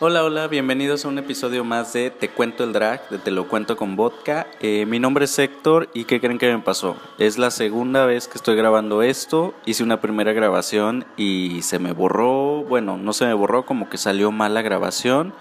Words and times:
Hola, 0.00 0.22
hola, 0.22 0.46
bienvenidos 0.46 1.04
a 1.04 1.08
un 1.08 1.18
episodio 1.18 1.64
más 1.64 1.92
de 1.92 2.12
Te 2.12 2.28
Cuento 2.28 2.62
el 2.62 2.72
Drag, 2.72 3.08
de 3.08 3.18
Te 3.18 3.32
lo 3.32 3.48
cuento 3.48 3.76
con 3.76 3.96
vodka. 3.96 4.46
Eh, 4.60 4.86
mi 4.86 5.00
nombre 5.00 5.24
es 5.24 5.36
Héctor 5.36 5.90
y 5.92 6.04
¿qué 6.04 6.20
creen 6.20 6.38
que 6.38 6.54
me 6.54 6.62
pasó? 6.62 6.94
Es 7.18 7.36
la 7.36 7.50
segunda 7.50 8.06
vez 8.06 8.28
que 8.28 8.38
estoy 8.38 8.54
grabando 8.54 9.02
esto, 9.02 9.54
hice 9.66 9.82
una 9.82 10.00
primera 10.00 10.32
grabación 10.32 11.04
y 11.16 11.62
se 11.62 11.80
me 11.80 11.90
borró, 11.90 12.62
bueno, 12.62 12.96
no 12.96 13.12
se 13.12 13.26
me 13.26 13.34
borró, 13.34 13.66
como 13.66 13.90
que 13.90 13.98
salió 13.98 14.30
mal 14.30 14.54
la 14.54 14.62
grabación. 14.62 15.34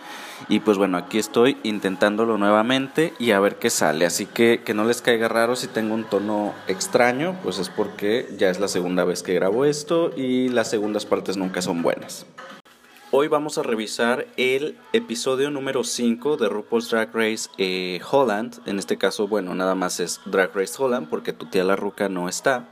Y 0.50 0.60
pues 0.62 0.80
bueno, 0.80 0.98
aquí 0.98 1.20
estoy 1.20 1.58
intentándolo 1.62 2.40
nuevamente 2.40 3.14
y 3.20 3.32
a 3.32 3.40
ver 3.40 3.58
qué 3.58 3.70
sale. 3.70 4.08
Así 4.08 4.26
que 4.26 4.64
que 4.66 4.74
no 4.74 4.86
les 4.86 5.04
caiga 5.04 5.28
raro 5.28 5.56
si 5.56 5.68
tengo 5.68 5.94
un 5.94 6.06
tono 6.06 6.56
extraño, 6.68 7.38
pues 7.44 7.60
es 7.60 7.70
porque 7.70 8.28
ya 8.40 8.50
es 8.50 8.60
la 8.60 8.68
segunda 8.68 9.04
vez 9.04 9.22
que 9.22 9.36
grabo 9.36 9.66
esto 9.66 10.10
y 10.18 10.50
las 10.50 10.68
segundas 10.68 11.06
partes 11.06 11.38
nunca 11.38 11.62
son 11.62 11.84
buenas. 11.84 12.26
Hoy 13.10 13.30
vamos 13.30 13.58
a 13.58 13.64
revisar 13.64 14.28
el 14.36 14.76
episodio 14.92 15.50
número 15.50 15.86
5 15.86 16.36
de 16.36 16.50
RuPaul's 16.50 16.90
Drag 16.90 17.16
Race 17.16 17.50
eh, 17.58 18.02
Holland. 18.12 18.60
En 18.66 18.80
este 18.80 18.98
caso, 18.98 19.30
bueno, 19.30 19.56
nada 19.56 19.76
más 19.76 20.02
es 20.02 20.20
Drag 20.26 20.54
Race 20.54 20.74
Holland 20.78 21.08
porque 21.08 21.32
tu 21.32 21.46
tía 21.46 21.64
la 21.64 21.78
ruca 21.78 22.10
no 22.10 22.28
está. 22.28 22.68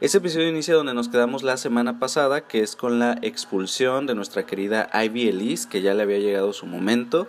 Ese 0.00 0.18
episodio 0.18 0.48
inicia 0.48 0.76
donde 0.76 0.94
nos 0.94 1.08
quedamos 1.08 1.42
la 1.42 1.56
semana 1.56 1.98
pasada, 1.98 2.46
que 2.46 2.60
es 2.60 2.76
con 2.76 3.00
la 3.00 3.18
expulsión 3.22 4.06
de 4.06 4.14
nuestra 4.14 4.46
querida 4.46 4.88
Ivy 4.94 5.28
Elise, 5.28 5.68
que 5.68 5.82
ya 5.82 5.92
le 5.92 6.04
había 6.04 6.18
llegado 6.18 6.52
su 6.52 6.66
momento, 6.66 7.26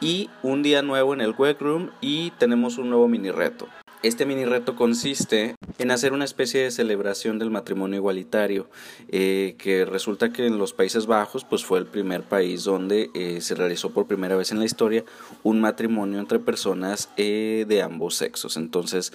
y 0.00 0.30
un 0.42 0.62
día 0.62 0.80
nuevo 0.80 1.12
en 1.12 1.20
el 1.20 1.34
room 1.34 1.90
y 2.00 2.30
tenemos 2.30 2.78
un 2.78 2.88
nuevo 2.88 3.08
mini 3.08 3.30
reto. 3.30 3.68
Este 4.02 4.24
mini 4.24 4.46
reto 4.46 4.76
consiste 4.76 5.56
en 5.76 5.90
hacer 5.90 6.14
una 6.14 6.24
especie 6.24 6.62
de 6.62 6.70
celebración 6.70 7.38
del 7.38 7.50
matrimonio 7.50 7.98
igualitario, 7.98 8.70
eh, 9.10 9.56
que 9.58 9.84
resulta 9.84 10.32
que 10.32 10.46
en 10.46 10.56
los 10.56 10.72
Países 10.72 11.04
Bajos 11.04 11.44
pues 11.44 11.66
fue 11.66 11.78
el 11.78 11.84
primer 11.84 12.22
país 12.22 12.64
donde 12.64 13.10
eh, 13.12 13.42
se 13.42 13.54
realizó 13.54 13.90
por 13.90 14.06
primera 14.06 14.36
vez 14.36 14.52
en 14.52 14.58
la 14.58 14.64
historia 14.64 15.04
un 15.42 15.60
matrimonio 15.60 16.18
entre 16.18 16.38
personas 16.38 17.10
eh, 17.18 17.66
de 17.68 17.82
ambos 17.82 18.14
sexos. 18.14 18.56
Entonces 18.56 19.12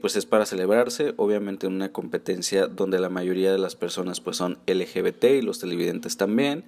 pues 0.00 0.16
es 0.16 0.24
para 0.24 0.46
celebrarse, 0.46 1.12
obviamente 1.18 1.66
en 1.66 1.74
una 1.74 1.92
competencia 1.92 2.66
donde 2.66 2.98
la 3.00 3.10
mayoría 3.10 3.52
de 3.52 3.58
las 3.58 3.76
personas 3.76 4.20
pues 4.20 4.38
son 4.38 4.56
LGBT 4.66 5.24
y 5.24 5.42
los 5.42 5.58
televidentes 5.58 6.16
también 6.16 6.64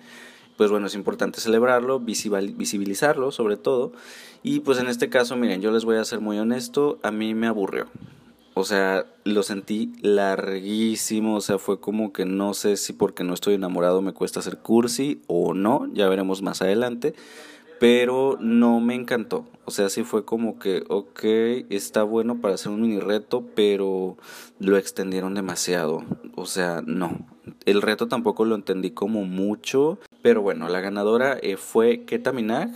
pues 0.57 0.71
bueno, 0.71 0.87
es 0.87 0.95
importante 0.95 1.41
celebrarlo, 1.41 2.01
visibilizarlo 2.01 3.31
sobre 3.31 3.57
todo. 3.57 3.93
Y 4.43 4.61
pues 4.61 4.79
en 4.79 4.89
este 4.89 5.09
caso, 5.09 5.37
miren, 5.37 5.61
yo 5.61 5.71
les 5.71 5.85
voy 5.85 5.97
a 5.97 6.05
ser 6.05 6.21
muy 6.21 6.39
honesto, 6.39 6.99
a 7.03 7.11
mí 7.11 7.35
me 7.35 7.47
aburrió. 7.47 7.87
O 8.55 8.65
sea, 8.65 9.05
lo 9.25 9.43
sentí 9.43 9.93
larguísimo, 10.01 11.37
o 11.37 11.41
sea, 11.43 11.59
fue 11.59 11.79
como 11.79 12.15
que 12.15 12.25
no 12.25 12.55
sé 12.55 12.79
si 12.79 12.95
porque 12.95 13.23
no 13.23 13.35
estoy 13.35 13.53
enamorado 13.55 14.01
me 14.01 14.15
cuesta 14.15 14.41
hacer 14.41 14.57
cursi 14.59 15.21
o 15.27 15.53
no, 15.53 15.87
ya 15.93 16.09
veremos 16.09 16.41
más 16.41 16.63
adelante, 16.63 17.15
pero 17.79 18.39
no 18.41 18.81
me 18.81 18.95
encantó. 18.95 19.45
O 19.67 19.71
sea, 19.71 19.91
sí 19.91 20.05
fue 20.05 20.25
como 20.25 20.59
que, 20.59 20.85
ok, 20.89 21.25
está 21.69 22.03
bueno 22.03 22.41
para 22.41 22.55
hacer 22.55 22.73
un 22.73 22.81
mini 22.81 23.01
reto, 23.01 23.45
pero 23.55 24.17
lo 24.59 24.79
extendieron 24.79 25.35
demasiado. 25.35 26.05
O 26.35 26.47
sea, 26.47 26.83
no. 26.87 27.27
El 27.65 27.83
reto 27.83 28.09
tampoco 28.09 28.45
lo 28.45 28.55
entendí 28.55 28.91
como 28.91 29.25
mucho, 29.25 29.99
pero 30.27 30.43
bueno, 30.43 30.69
la 30.69 30.81
ganadora 30.81 31.39
eh, 31.41 31.57
fue 31.57 32.03
Keta 32.03 32.33
Minaj. 32.33 32.71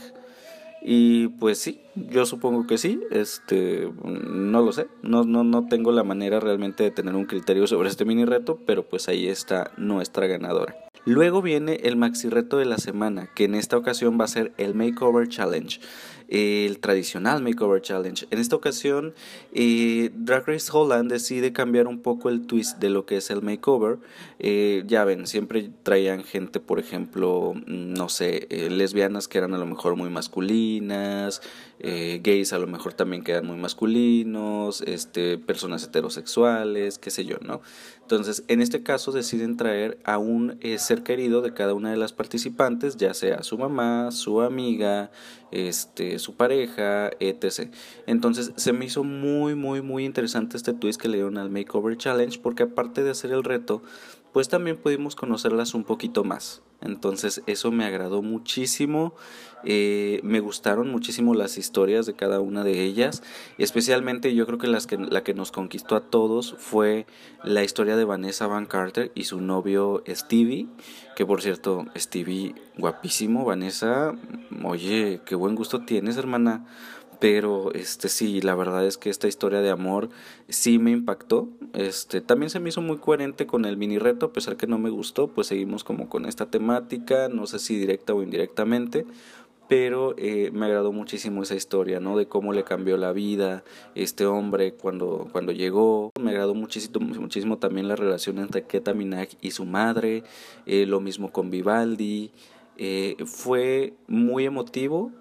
Y 0.83 1.27
pues 1.41 1.59
sí, 1.59 1.81
yo 1.97 2.25
supongo 2.25 2.65
que 2.69 2.79
sí, 2.79 3.01
este, 3.11 3.91
no 4.05 4.63
lo 4.63 4.71
sé, 4.71 4.87
no, 5.03 5.25
no, 5.25 5.43
no 5.43 5.67
tengo 5.67 5.91
la 5.91 6.05
manera 6.05 6.39
realmente 6.39 6.85
de 6.85 6.93
tener 6.93 7.17
un 7.17 7.25
criterio 7.25 7.67
sobre 7.67 7.89
este 7.89 8.05
mini 8.05 8.25
reto, 8.25 8.61
pero 8.65 8.85
pues 8.85 9.09
ahí 9.09 9.27
está 9.27 9.73
nuestra 9.77 10.29
ganadora. 10.29 10.77
Luego 11.05 11.43
viene 11.43 11.81
el 11.83 11.97
maxi 11.97 12.29
reto 12.29 12.57
de 12.57 12.67
la 12.67 12.79
semana, 12.79 13.29
que 13.35 13.45
en 13.45 13.57
esta 13.57 13.77
ocasión 13.77 14.17
va 14.19 14.27
a 14.27 14.29
ser 14.29 14.53
el 14.57 14.77
Makeover 14.77 15.29
Challenge 15.29 15.81
el 16.31 16.79
tradicional 16.79 17.43
Makeover 17.43 17.83
Challenge. 17.83 18.27
En 18.31 18.39
esta 18.39 18.55
ocasión, 18.57 19.15
eh, 19.53 20.11
Drag 20.15 20.47
Race 20.47 20.71
Holland 20.73 21.11
decide 21.11 21.53
cambiar 21.53 21.89
un 21.89 22.01
poco 22.01 22.29
el 22.29 22.47
twist 22.47 22.79
de 22.79 22.89
lo 22.89 23.05
que 23.05 23.17
es 23.17 23.31
el 23.31 23.43
makeover. 23.43 23.99
Eh, 24.39 24.85
ya 24.87 25.05
ven, 25.05 25.27
siempre 25.27 25.71
traían 25.83 26.23
gente, 26.23 26.61
por 26.61 26.79
ejemplo, 26.79 27.55
mm, 27.55 27.95
no 27.95 28.09
sé, 28.09 28.47
eh, 28.51 28.71
lesbianas 28.71 29.27
que 29.27 29.39
eran 29.39 29.55
a 29.55 29.59
lo 29.59 29.67
mejor 29.67 29.97
muy 29.97 30.09
masculinas, 30.09 31.43
gays 31.83 32.53
a 32.53 32.59
lo 32.59 32.67
mejor 32.67 32.93
también 32.93 33.25
que 33.25 33.33
eran 33.33 33.47
muy 33.47 33.57
masculinos, 33.57 34.83
este, 34.83 35.39
personas 35.39 35.83
heterosexuales, 35.83 36.99
qué 36.99 37.11
sé 37.11 37.25
yo, 37.25 37.39
¿no? 37.41 37.63
Entonces, 38.11 38.43
en 38.49 38.61
este 38.61 38.83
caso 38.83 39.13
deciden 39.13 39.57
traer 39.57 39.97
a 40.03 40.19
un 40.19 40.59
ser 40.79 41.05
querido 41.05 41.43
de 41.43 41.55
cada 41.55 41.75
una 41.75 41.93
de 41.93 41.97
las 41.97 42.13
participantes, 42.13 42.97
ya 42.97 43.15
sea 43.15 43.45
su 43.45 43.57
mamá, 43.57 44.11
su 44.11 44.41
amiga, 44.41 45.13
este, 45.53 46.19
su 46.19 46.35
pareja, 46.35 47.11
etc. 47.21 47.73
Entonces 48.09 48.53
se 48.57 48.73
me 48.73 48.87
hizo 48.87 49.05
muy, 49.05 49.55
muy, 49.55 49.81
muy 49.81 50.05
interesante 50.05 50.57
este 50.57 50.73
twist 50.73 51.01
que 51.01 51.07
le 51.07 51.19
dieron 51.19 51.39
al 51.39 51.51
Makeover 51.51 51.97
Challenge 51.97 52.37
porque 52.41 52.65
aparte 52.65 53.05
de 53.05 53.11
hacer 53.11 53.31
el 53.31 53.45
reto, 53.45 53.81
pues 54.33 54.49
también 54.49 54.77
pudimos 54.77 55.17
conocerlas 55.17 55.75
un 55.75 55.85
poquito 55.85 56.25
más. 56.25 56.63
Entonces 56.81 57.43
eso 57.47 57.71
me 57.71 57.85
agradó 57.85 58.23
muchísimo, 58.23 59.15
eh, 59.65 60.21
me 60.23 60.41
gustaron 60.41 60.91
muchísimo 60.91 61.35
las 61.35 61.59
historias 61.59 62.07
de 62.07 62.15
cada 62.15 62.41
una 62.41 62.65
de 62.65 62.83
ellas, 62.83 63.23
especialmente 63.59 64.35
yo 64.35 64.47
creo 64.47 64.59
que, 64.59 64.67
las 64.67 64.87
que 64.87 64.97
la 64.97 65.23
que 65.23 65.35
nos 65.35 65.53
conquistó 65.53 65.95
a 65.95 66.01
todos 66.01 66.55
fue 66.59 67.07
la 67.45 67.63
historia 67.63 67.97
de 67.97 68.07
Vanessa 68.07 68.47
Van 68.47 68.65
Carter 68.65 69.13
y 69.15 69.25
su 69.25 69.43
novio 69.43 70.03
Stevie, 70.09 70.69
que 71.17 71.27
por 71.27 71.43
cierto, 71.43 71.85
Stevie 71.95 72.55
guapísimo, 72.79 73.45
Vanessa, 73.45 74.15
oye, 74.65 75.21
qué 75.27 75.35
buen 75.35 75.57
gusto 75.57 75.85
tienes 75.85 76.17
hermana, 76.17 76.65
pero 77.21 77.73
este 77.75 78.09
sí, 78.09 78.41
la 78.41 78.55
verdad 78.55 78.87
es 78.87 78.97
que 78.97 79.11
esta 79.11 79.29
historia 79.29 79.61
de 79.61 79.71
amor 79.71 80.09
sí 80.49 80.79
me 80.79 80.91
impactó. 80.91 81.49
Este 81.75 82.23
también 82.23 82.49
se 82.49 82.61
me 82.61 82.71
hizo 82.71 82.81
muy 82.81 82.97
coherente 82.97 83.47
con 83.47 83.67
el 83.67 83.77
mini 83.77 83.99
reto, 83.99 84.27
a 84.27 84.33
pesar 84.33 84.57
que 84.57 84.67
no 84.67 84.79
me 84.79 84.89
gustó, 84.89 85.29
pues 85.29 85.47
seguimos 85.49 85.85
como 85.85 86.09
con 86.09 86.25
esta 86.25 86.47
temática, 86.51 87.29
no 87.29 87.47
sé 87.47 87.59
si 87.59 87.77
directa 87.77 88.15
o 88.15 88.23
indirectamente, 88.23 89.05
pero 89.69 90.15
eh, 90.17 90.51
me 90.53 90.67
agradó 90.67 90.93
muchísimo 90.93 91.43
esa 91.43 91.55
historia, 91.55 92.01
¿no? 92.01 92.17
De 92.17 92.27
cómo 92.27 92.55
le 92.55 92.65
cambió 92.65 92.97
la 92.97 93.13
vida 93.13 93.65
este 93.95 94.25
hombre 94.25 94.73
cuando, 94.73 95.29
cuando 95.31 95.53
llegó. 95.53 96.11
Me 96.19 96.31
agradó 96.31 96.55
muchísimo, 96.55 97.01
muchísimo 97.01 97.59
también 97.59 97.87
la 97.87 97.97
relación 97.97 98.39
entre 98.39 98.65
Keta 98.65 98.95
Minaj 98.95 99.29
y 99.43 99.51
su 99.51 99.67
madre, 99.67 100.25
eh, 100.65 100.87
lo 100.87 101.01
mismo 101.01 101.31
con 101.31 101.51
Vivaldi. 101.51 102.33
Eh, 102.79 103.17
fue 103.27 103.93
muy 104.09 104.47
emotivo, 104.47 105.13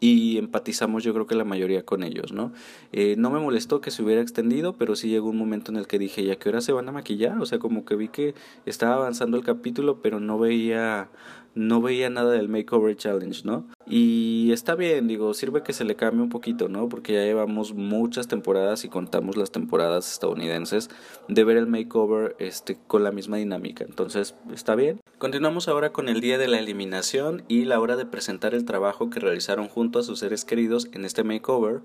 y 0.00 0.38
empatizamos 0.38 1.04
yo 1.04 1.14
creo 1.14 1.26
que 1.26 1.34
la 1.34 1.44
mayoría 1.44 1.84
con 1.84 2.02
ellos, 2.02 2.32
¿no? 2.32 2.52
Eh, 2.92 3.14
no 3.16 3.30
me 3.30 3.40
molestó 3.40 3.80
que 3.80 3.90
se 3.90 4.02
hubiera 4.02 4.20
extendido, 4.20 4.74
pero 4.74 4.94
sí 4.96 5.08
llegó 5.08 5.30
un 5.30 5.38
momento 5.38 5.70
en 5.70 5.78
el 5.78 5.86
que 5.86 5.98
dije, 5.98 6.24
¿ya 6.24 6.36
qué 6.36 6.48
hora 6.48 6.60
se 6.60 6.72
van 6.72 6.88
a 6.88 6.92
maquillar? 6.92 7.38
O 7.40 7.46
sea, 7.46 7.58
como 7.58 7.84
que 7.84 7.96
vi 7.96 8.08
que 8.08 8.34
estaba 8.66 8.94
avanzando 8.94 9.36
el 9.36 9.44
capítulo, 9.44 10.00
pero 10.02 10.20
no 10.20 10.38
veía 10.38 11.08
no 11.56 11.80
veía 11.80 12.10
nada 12.10 12.32
del 12.32 12.48
Makeover 12.48 12.96
Challenge, 12.96 13.42
¿no? 13.44 13.66
Y 13.86 14.52
está 14.52 14.74
bien, 14.74 15.08
digo, 15.08 15.32
sirve 15.32 15.62
que 15.62 15.72
se 15.72 15.84
le 15.84 15.96
cambie 15.96 16.22
un 16.22 16.28
poquito, 16.28 16.68
¿no? 16.68 16.88
Porque 16.88 17.14
ya 17.14 17.24
llevamos 17.24 17.72
muchas 17.72 18.28
temporadas 18.28 18.84
y 18.84 18.90
contamos 18.90 19.36
las 19.36 19.50
temporadas 19.50 20.12
estadounidenses 20.12 20.90
de 21.28 21.44
ver 21.44 21.56
el 21.56 21.66
makeover 21.66 22.36
este, 22.38 22.78
con 22.86 23.02
la 23.02 23.10
misma 23.10 23.38
dinámica. 23.38 23.84
Entonces, 23.84 24.34
está 24.52 24.74
bien. 24.74 25.00
Continuamos 25.16 25.66
ahora 25.66 25.92
con 25.92 26.10
el 26.10 26.20
día 26.20 26.36
de 26.36 26.46
la 26.46 26.58
eliminación 26.58 27.42
y 27.48 27.64
la 27.64 27.80
hora 27.80 27.96
de 27.96 28.04
presentar 28.04 28.54
el 28.54 28.66
trabajo 28.66 29.08
que 29.08 29.20
realizaron 29.20 29.68
junto 29.68 29.98
a 29.98 30.02
sus 30.02 30.18
seres 30.18 30.44
queridos 30.44 30.88
en 30.92 31.06
este 31.06 31.24
makeover. 31.24 31.80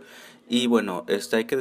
Y 0.50 0.68
bueno, 0.68 1.06
este 1.08 1.38
hay 1.38 1.46
que 1.46 1.58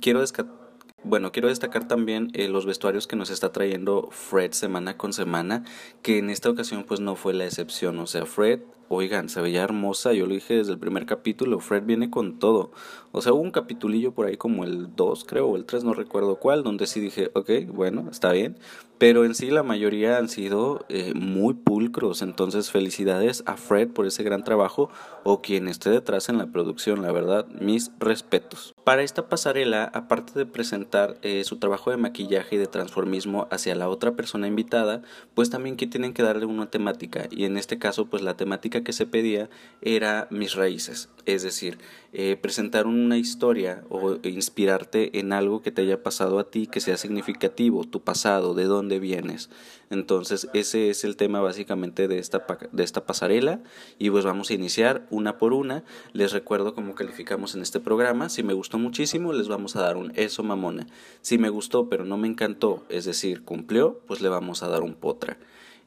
quiero 0.00 0.20
descartar 0.20 0.61
bueno, 1.04 1.32
quiero 1.32 1.48
destacar 1.48 1.88
también 1.88 2.30
eh, 2.32 2.48
los 2.48 2.66
vestuarios 2.66 3.06
que 3.06 3.16
nos 3.16 3.30
está 3.30 3.52
trayendo 3.52 4.08
Fred 4.10 4.52
semana 4.52 4.96
con 4.96 5.12
semana, 5.12 5.64
que 6.02 6.18
en 6.18 6.30
esta 6.30 6.50
ocasión 6.50 6.84
pues 6.84 7.00
no 7.00 7.16
fue 7.16 7.34
la 7.34 7.44
excepción. 7.44 7.98
O 7.98 8.06
sea, 8.06 8.24
Fred, 8.24 8.60
oigan, 8.88 9.28
se 9.28 9.40
veía 9.40 9.62
hermosa, 9.62 10.12
yo 10.12 10.26
lo 10.26 10.34
dije 10.34 10.54
desde 10.54 10.72
el 10.72 10.78
primer 10.78 11.06
capítulo, 11.06 11.58
Fred 11.60 11.84
viene 11.84 12.10
con 12.10 12.38
todo. 12.38 12.70
O 13.10 13.20
sea, 13.20 13.32
hubo 13.32 13.42
un 13.42 13.50
capitulillo 13.50 14.12
por 14.12 14.26
ahí 14.26 14.36
como 14.36 14.64
el 14.64 14.94
2 14.94 15.24
creo, 15.24 15.48
o 15.48 15.56
el 15.56 15.64
3, 15.64 15.84
no 15.84 15.94
recuerdo 15.94 16.36
cuál, 16.36 16.62
donde 16.62 16.86
sí 16.86 17.00
dije, 17.00 17.30
ok, 17.34 17.50
bueno, 17.68 18.08
está 18.10 18.32
bien. 18.32 18.56
Pero 18.98 19.24
en 19.24 19.34
sí 19.34 19.50
la 19.50 19.64
mayoría 19.64 20.16
han 20.18 20.28
sido 20.28 20.84
eh, 20.88 21.12
muy 21.14 21.54
pulcros, 21.54 22.22
entonces 22.22 22.70
felicidades 22.70 23.42
a 23.46 23.56
Fred 23.56 23.88
por 23.88 24.06
ese 24.06 24.22
gran 24.22 24.44
trabajo 24.44 24.90
o 25.24 25.42
quien 25.42 25.66
esté 25.66 25.90
detrás 25.90 26.28
en 26.28 26.38
la 26.38 26.46
producción, 26.46 27.02
la 27.02 27.10
verdad, 27.10 27.48
mis 27.48 27.90
respetos. 27.98 28.74
Para 28.84 29.04
esta 29.04 29.28
pasarela, 29.28 29.84
aparte 29.94 30.36
de 30.36 30.44
presentar 30.44 31.16
eh, 31.22 31.44
su 31.44 31.58
trabajo 31.58 31.92
de 31.92 31.98
maquillaje 31.98 32.56
y 32.56 32.58
de 32.58 32.66
transformismo 32.66 33.46
hacia 33.52 33.76
la 33.76 33.88
otra 33.88 34.16
persona 34.16 34.48
invitada, 34.48 35.02
pues 35.34 35.50
también 35.50 35.76
que 35.76 35.86
tienen 35.86 36.12
que 36.12 36.24
darle 36.24 36.46
una 36.46 36.68
temática 36.68 37.28
y 37.30 37.44
en 37.44 37.58
este 37.58 37.78
caso 37.78 38.06
pues 38.06 38.22
la 38.22 38.36
temática 38.36 38.82
que 38.82 38.92
se 38.92 39.06
pedía 39.06 39.48
era 39.82 40.26
mis 40.30 40.56
raíces, 40.56 41.10
es 41.26 41.44
decir, 41.44 41.78
eh, 42.12 42.36
presentar 42.36 42.88
una 42.88 43.18
historia 43.18 43.84
o 43.88 44.18
inspirarte 44.24 45.18
en 45.20 45.32
algo 45.32 45.62
que 45.62 45.70
te 45.70 45.82
haya 45.82 46.02
pasado 46.02 46.40
a 46.40 46.50
ti 46.50 46.66
que 46.66 46.80
sea 46.80 46.96
significativo, 46.96 47.84
tu 47.84 48.02
pasado, 48.02 48.52
de 48.54 48.64
dónde 48.64 48.98
vienes. 48.98 49.48
Entonces 49.90 50.48
ese 50.54 50.90
es 50.90 51.04
el 51.04 51.16
tema 51.16 51.40
básicamente 51.40 52.08
de 52.08 52.18
esta, 52.18 52.46
de 52.72 52.82
esta 52.82 53.04
pasarela 53.04 53.60
y 53.98 54.10
pues 54.10 54.24
vamos 54.24 54.50
a 54.50 54.54
iniciar 54.54 55.06
una 55.10 55.38
por 55.38 55.52
una. 55.52 55.84
Les 56.14 56.32
recuerdo 56.32 56.74
cómo 56.74 56.94
calificamos 56.94 57.54
en 57.54 57.60
este 57.60 57.78
programa. 57.78 58.30
Si 58.30 58.42
me 58.42 58.54
gustó 58.72 58.78
muchísimo 58.78 59.34
les 59.34 59.48
vamos 59.48 59.76
a 59.76 59.82
dar 59.82 59.98
un 59.98 60.12
eso 60.16 60.42
mamona. 60.42 60.86
Si 61.20 61.36
me 61.36 61.50
gustó 61.50 61.90
pero 61.90 62.06
no 62.06 62.16
me 62.16 62.26
encantó, 62.26 62.86
es 62.88 63.04
decir, 63.04 63.42
cumplió, 63.42 64.00
pues 64.06 64.22
le 64.22 64.30
vamos 64.30 64.62
a 64.62 64.68
dar 64.68 64.82
un 64.82 64.94
potra. 64.94 65.36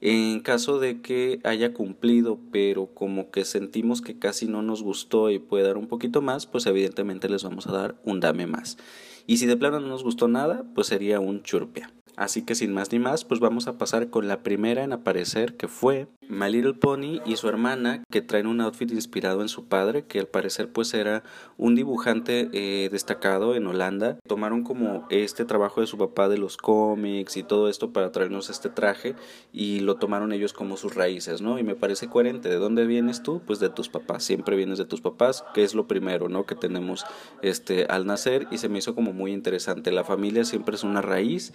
En 0.01 0.39
caso 0.41 0.77
de 0.77 1.01
que 1.01 1.39
haya 1.43 1.73
cumplido, 1.73 2.37
pero 2.51 2.85
como 2.85 3.31
que 3.31 3.43
sentimos 3.43 4.01
que 4.01 4.19
casi 4.19 4.45
no 4.47 4.61
nos 4.61 4.83
gustó 4.83 5.31
y 5.31 5.39
puede 5.39 5.63
dar 5.63 5.77
un 5.77 5.87
poquito 5.87 6.21
más, 6.21 6.45
pues 6.45 6.67
evidentemente 6.67 7.27
les 7.27 7.43
vamos 7.43 7.65
a 7.65 7.71
dar 7.71 7.95
un 8.03 8.19
dame 8.19 8.45
más. 8.45 8.77
Y 9.25 9.37
si 9.37 9.47
de 9.47 9.57
plano 9.57 9.79
no 9.79 9.87
nos 9.87 10.03
gustó 10.03 10.27
nada, 10.27 10.63
pues 10.75 10.85
sería 10.85 11.19
un 11.19 11.41
churpia. 11.41 11.91
Así 12.17 12.43
que 12.43 12.55
sin 12.55 12.73
más 12.73 12.91
ni 12.91 12.99
más, 12.99 13.25
pues 13.25 13.39
vamos 13.39 13.67
a 13.67 13.77
pasar 13.77 14.09
con 14.09 14.27
la 14.27 14.41
primera 14.41 14.83
en 14.83 14.93
aparecer, 14.93 15.55
que 15.55 15.67
fue 15.67 16.07
My 16.27 16.49
Little 16.49 16.73
Pony 16.73 17.21
y 17.25 17.35
su 17.35 17.49
hermana, 17.49 18.03
que 18.09 18.21
traen 18.21 18.47
un 18.47 18.61
outfit 18.61 18.91
inspirado 18.91 19.41
en 19.41 19.49
su 19.49 19.65
padre, 19.65 20.05
que 20.05 20.19
al 20.19 20.27
parecer 20.27 20.71
pues 20.71 20.93
era 20.93 21.23
un 21.57 21.75
dibujante 21.75 22.49
eh, 22.53 22.89
destacado 22.89 23.55
en 23.55 23.67
Holanda. 23.67 24.17
Tomaron 24.27 24.63
como 24.63 25.05
este 25.09 25.45
trabajo 25.45 25.81
de 25.81 25.87
su 25.87 25.97
papá 25.97 26.29
de 26.29 26.37
los 26.37 26.57
cómics 26.57 27.37
y 27.37 27.43
todo 27.43 27.69
esto 27.69 27.91
para 27.91 28.11
traernos 28.11 28.49
este 28.49 28.69
traje 28.69 29.15
y 29.53 29.81
lo 29.81 29.95
tomaron 29.95 30.31
ellos 30.31 30.53
como 30.53 30.77
sus 30.77 30.95
raíces, 30.95 31.41
¿no? 31.41 31.59
Y 31.59 31.63
me 31.63 31.75
parece 31.75 32.07
coherente. 32.07 32.49
¿De 32.49 32.55
dónde 32.55 32.85
vienes 32.85 33.21
tú? 33.21 33.41
Pues 33.45 33.59
de 33.59 33.69
tus 33.69 33.89
papás. 33.89 34.23
Siempre 34.23 34.55
vienes 34.55 34.77
de 34.77 34.85
tus 34.85 35.01
papás, 35.01 35.43
que 35.53 35.63
es 35.63 35.75
lo 35.75 35.87
primero, 35.87 36.29
¿no? 36.29 36.45
Que 36.45 36.55
tenemos 36.55 37.05
este 37.41 37.85
al 37.85 38.05
nacer 38.05 38.47
y 38.51 38.57
se 38.57 38.69
me 38.69 38.79
hizo 38.79 38.95
como 38.95 39.13
muy 39.13 39.31
interesante. 39.31 39.91
La 39.91 40.03
familia 40.03 40.45
siempre 40.45 40.75
es 40.75 40.83
una 40.83 41.01
raíz 41.01 41.53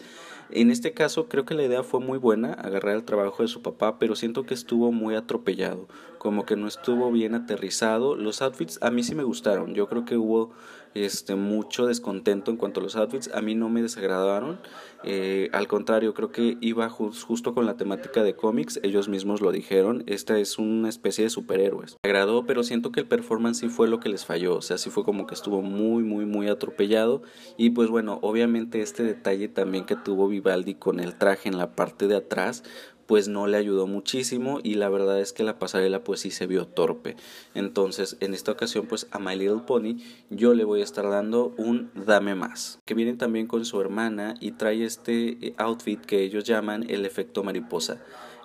en 0.53 0.71
este 0.71 0.93
caso 0.93 1.29
creo 1.29 1.45
que 1.45 1.55
la 1.55 1.65
idea 1.65 1.83
fue 1.83 2.01
muy 2.01 2.19
buena, 2.19 2.53
agarrar 2.53 2.97
el 2.97 3.05
trabajo 3.05 3.43
de 3.43 3.49
su 3.49 3.63
papá, 3.63 3.99
pero 3.99 4.17
siento 4.17 4.45
que 4.45 4.55
estuvo 4.55 4.93
muy 4.93 5.15
atropellado, 5.15 5.89
como 6.21 6.45
que 6.45 6.55
no 6.55 6.69
estuvo 6.69 7.11
bien 7.11 7.35
aterrizado. 7.35 8.15
Los 8.15 8.43
outfits 8.43 8.79
a 8.83 8.91
mí 8.91 9.03
sí 9.03 9.15
me 9.15 9.25
gustaron, 9.25 9.75
yo 9.75 9.89
creo 9.89 10.05
que 10.05 10.19
hubo 10.19 10.51
este, 10.95 11.37
mucho 11.37 11.87
descontento 11.87 12.51
en 12.51 12.57
cuanto 12.57 12.81
a 12.81 12.83
los 12.83 12.97
outfits. 12.97 13.31
A 13.33 13.41
mí 13.41 13.55
no 13.55 13.69
me 13.69 13.83
desagradaron. 13.83 14.59
Eh, 15.03 15.49
al 15.53 15.67
contrario, 15.67 16.15
creo 16.15 16.31
que 16.31 16.59
iba 16.61 16.89
justo 16.91 17.55
con 17.55 17.65
la 17.65 17.77
temática 17.77 18.23
de 18.23 18.35
cómics. 18.35 18.81
Ellos 18.83 19.09
mismos 19.09 19.41
lo 19.41 19.53
dijeron. 19.53 20.03
Esta 20.07 20.39
es 20.39 20.59
una 20.59 20.89
especie 20.89 21.25
de 21.25 21.31
superhéroes. 21.31 21.97
Me 22.03 22.11
agradó, 22.11 22.45
pero 22.45 22.63
siento 22.65 22.93
que 22.93 23.01
el 23.01 23.07
performance 23.07 23.59
sí 23.59 23.69
fue 23.69 23.89
lo 23.89 24.01
que 24.01 24.09
les 24.09 24.27
falló. 24.27 24.57
O 24.57 24.63
sea, 24.63 24.79
sí 24.79 24.91
fue 24.91 25.05
como 25.05 25.27
que 25.27 25.35
estuvo 25.35 25.63
muy, 25.63 26.03
muy, 26.03 26.27
muy 26.27 26.49
atropellado. 26.49 27.23
Y 27.57 27.71
pues 27.71 27.89
bueno, 27.89 28.19
obviamente 28.23 28.83
este 28.83 29.05
detalle 29.05 29.49
también 29.49 29.87
que 29.87 29.97
tuvo 29.97 30.29
Vivaldi 30.29 30.75
con 30.75 31.01
el 31.01 31.15
traje 31.15 31.49
en 31.49 31.57
la 31.57 31.73
parte 31.73 32.09
de 32.09 32.17
atrás 32.17 32.65
pues 33.11 33.27
no 33.27 33.49
le 33.49 33.57
ayudó 33.57 33.89
muchísimo 33.89 34.61
y 34.63 34.75
la 34.75 34.89
verdad 34.89 35.19
es 35.19 35.33
que 35.33 35.43
la 35.43 35.59
pasarela 35.59 36.05
pues 36.05 36.21
sí 36.21 36.31
se 36.31 36.47
vio 36.47 36.69
torpe. 36.69 37.17
Entonces 37.57 38.17
en 38.21 38.35
esta 38.35 38.53
ocasión 38.53 38.87
pues 38.87 39.09
a 39.11 39.19
My 39.19 39.35
Little 39.35 39.63
Pony 39.67 39.97
yo 40.31 40.55
le 40.55 40.63
voy 40.63 40.81
a 40.81 40.85
estar 40.85 41.11
dando 41.11 41.53
un 41.59 41.91
dame 42.07 42.37
más. 42.37 42.79
Que 42.85 42.95
viene 42.95 43.15
también 43.15 43.49
con 43.49 43.65
su 43.65 43.81
hermana 43.81 44.37
y 44.39 44.53
trae 44.53 44.85
este 44.85 45.45
eh, 45.45 45.55
outfit 45.57 46.01
que 46.01 46.23
ellos 46.23 46.45
llaman 46.45 46.89
el 46.89 47.05
efecto 47.05 47.43
mariposa. 47.43 48.01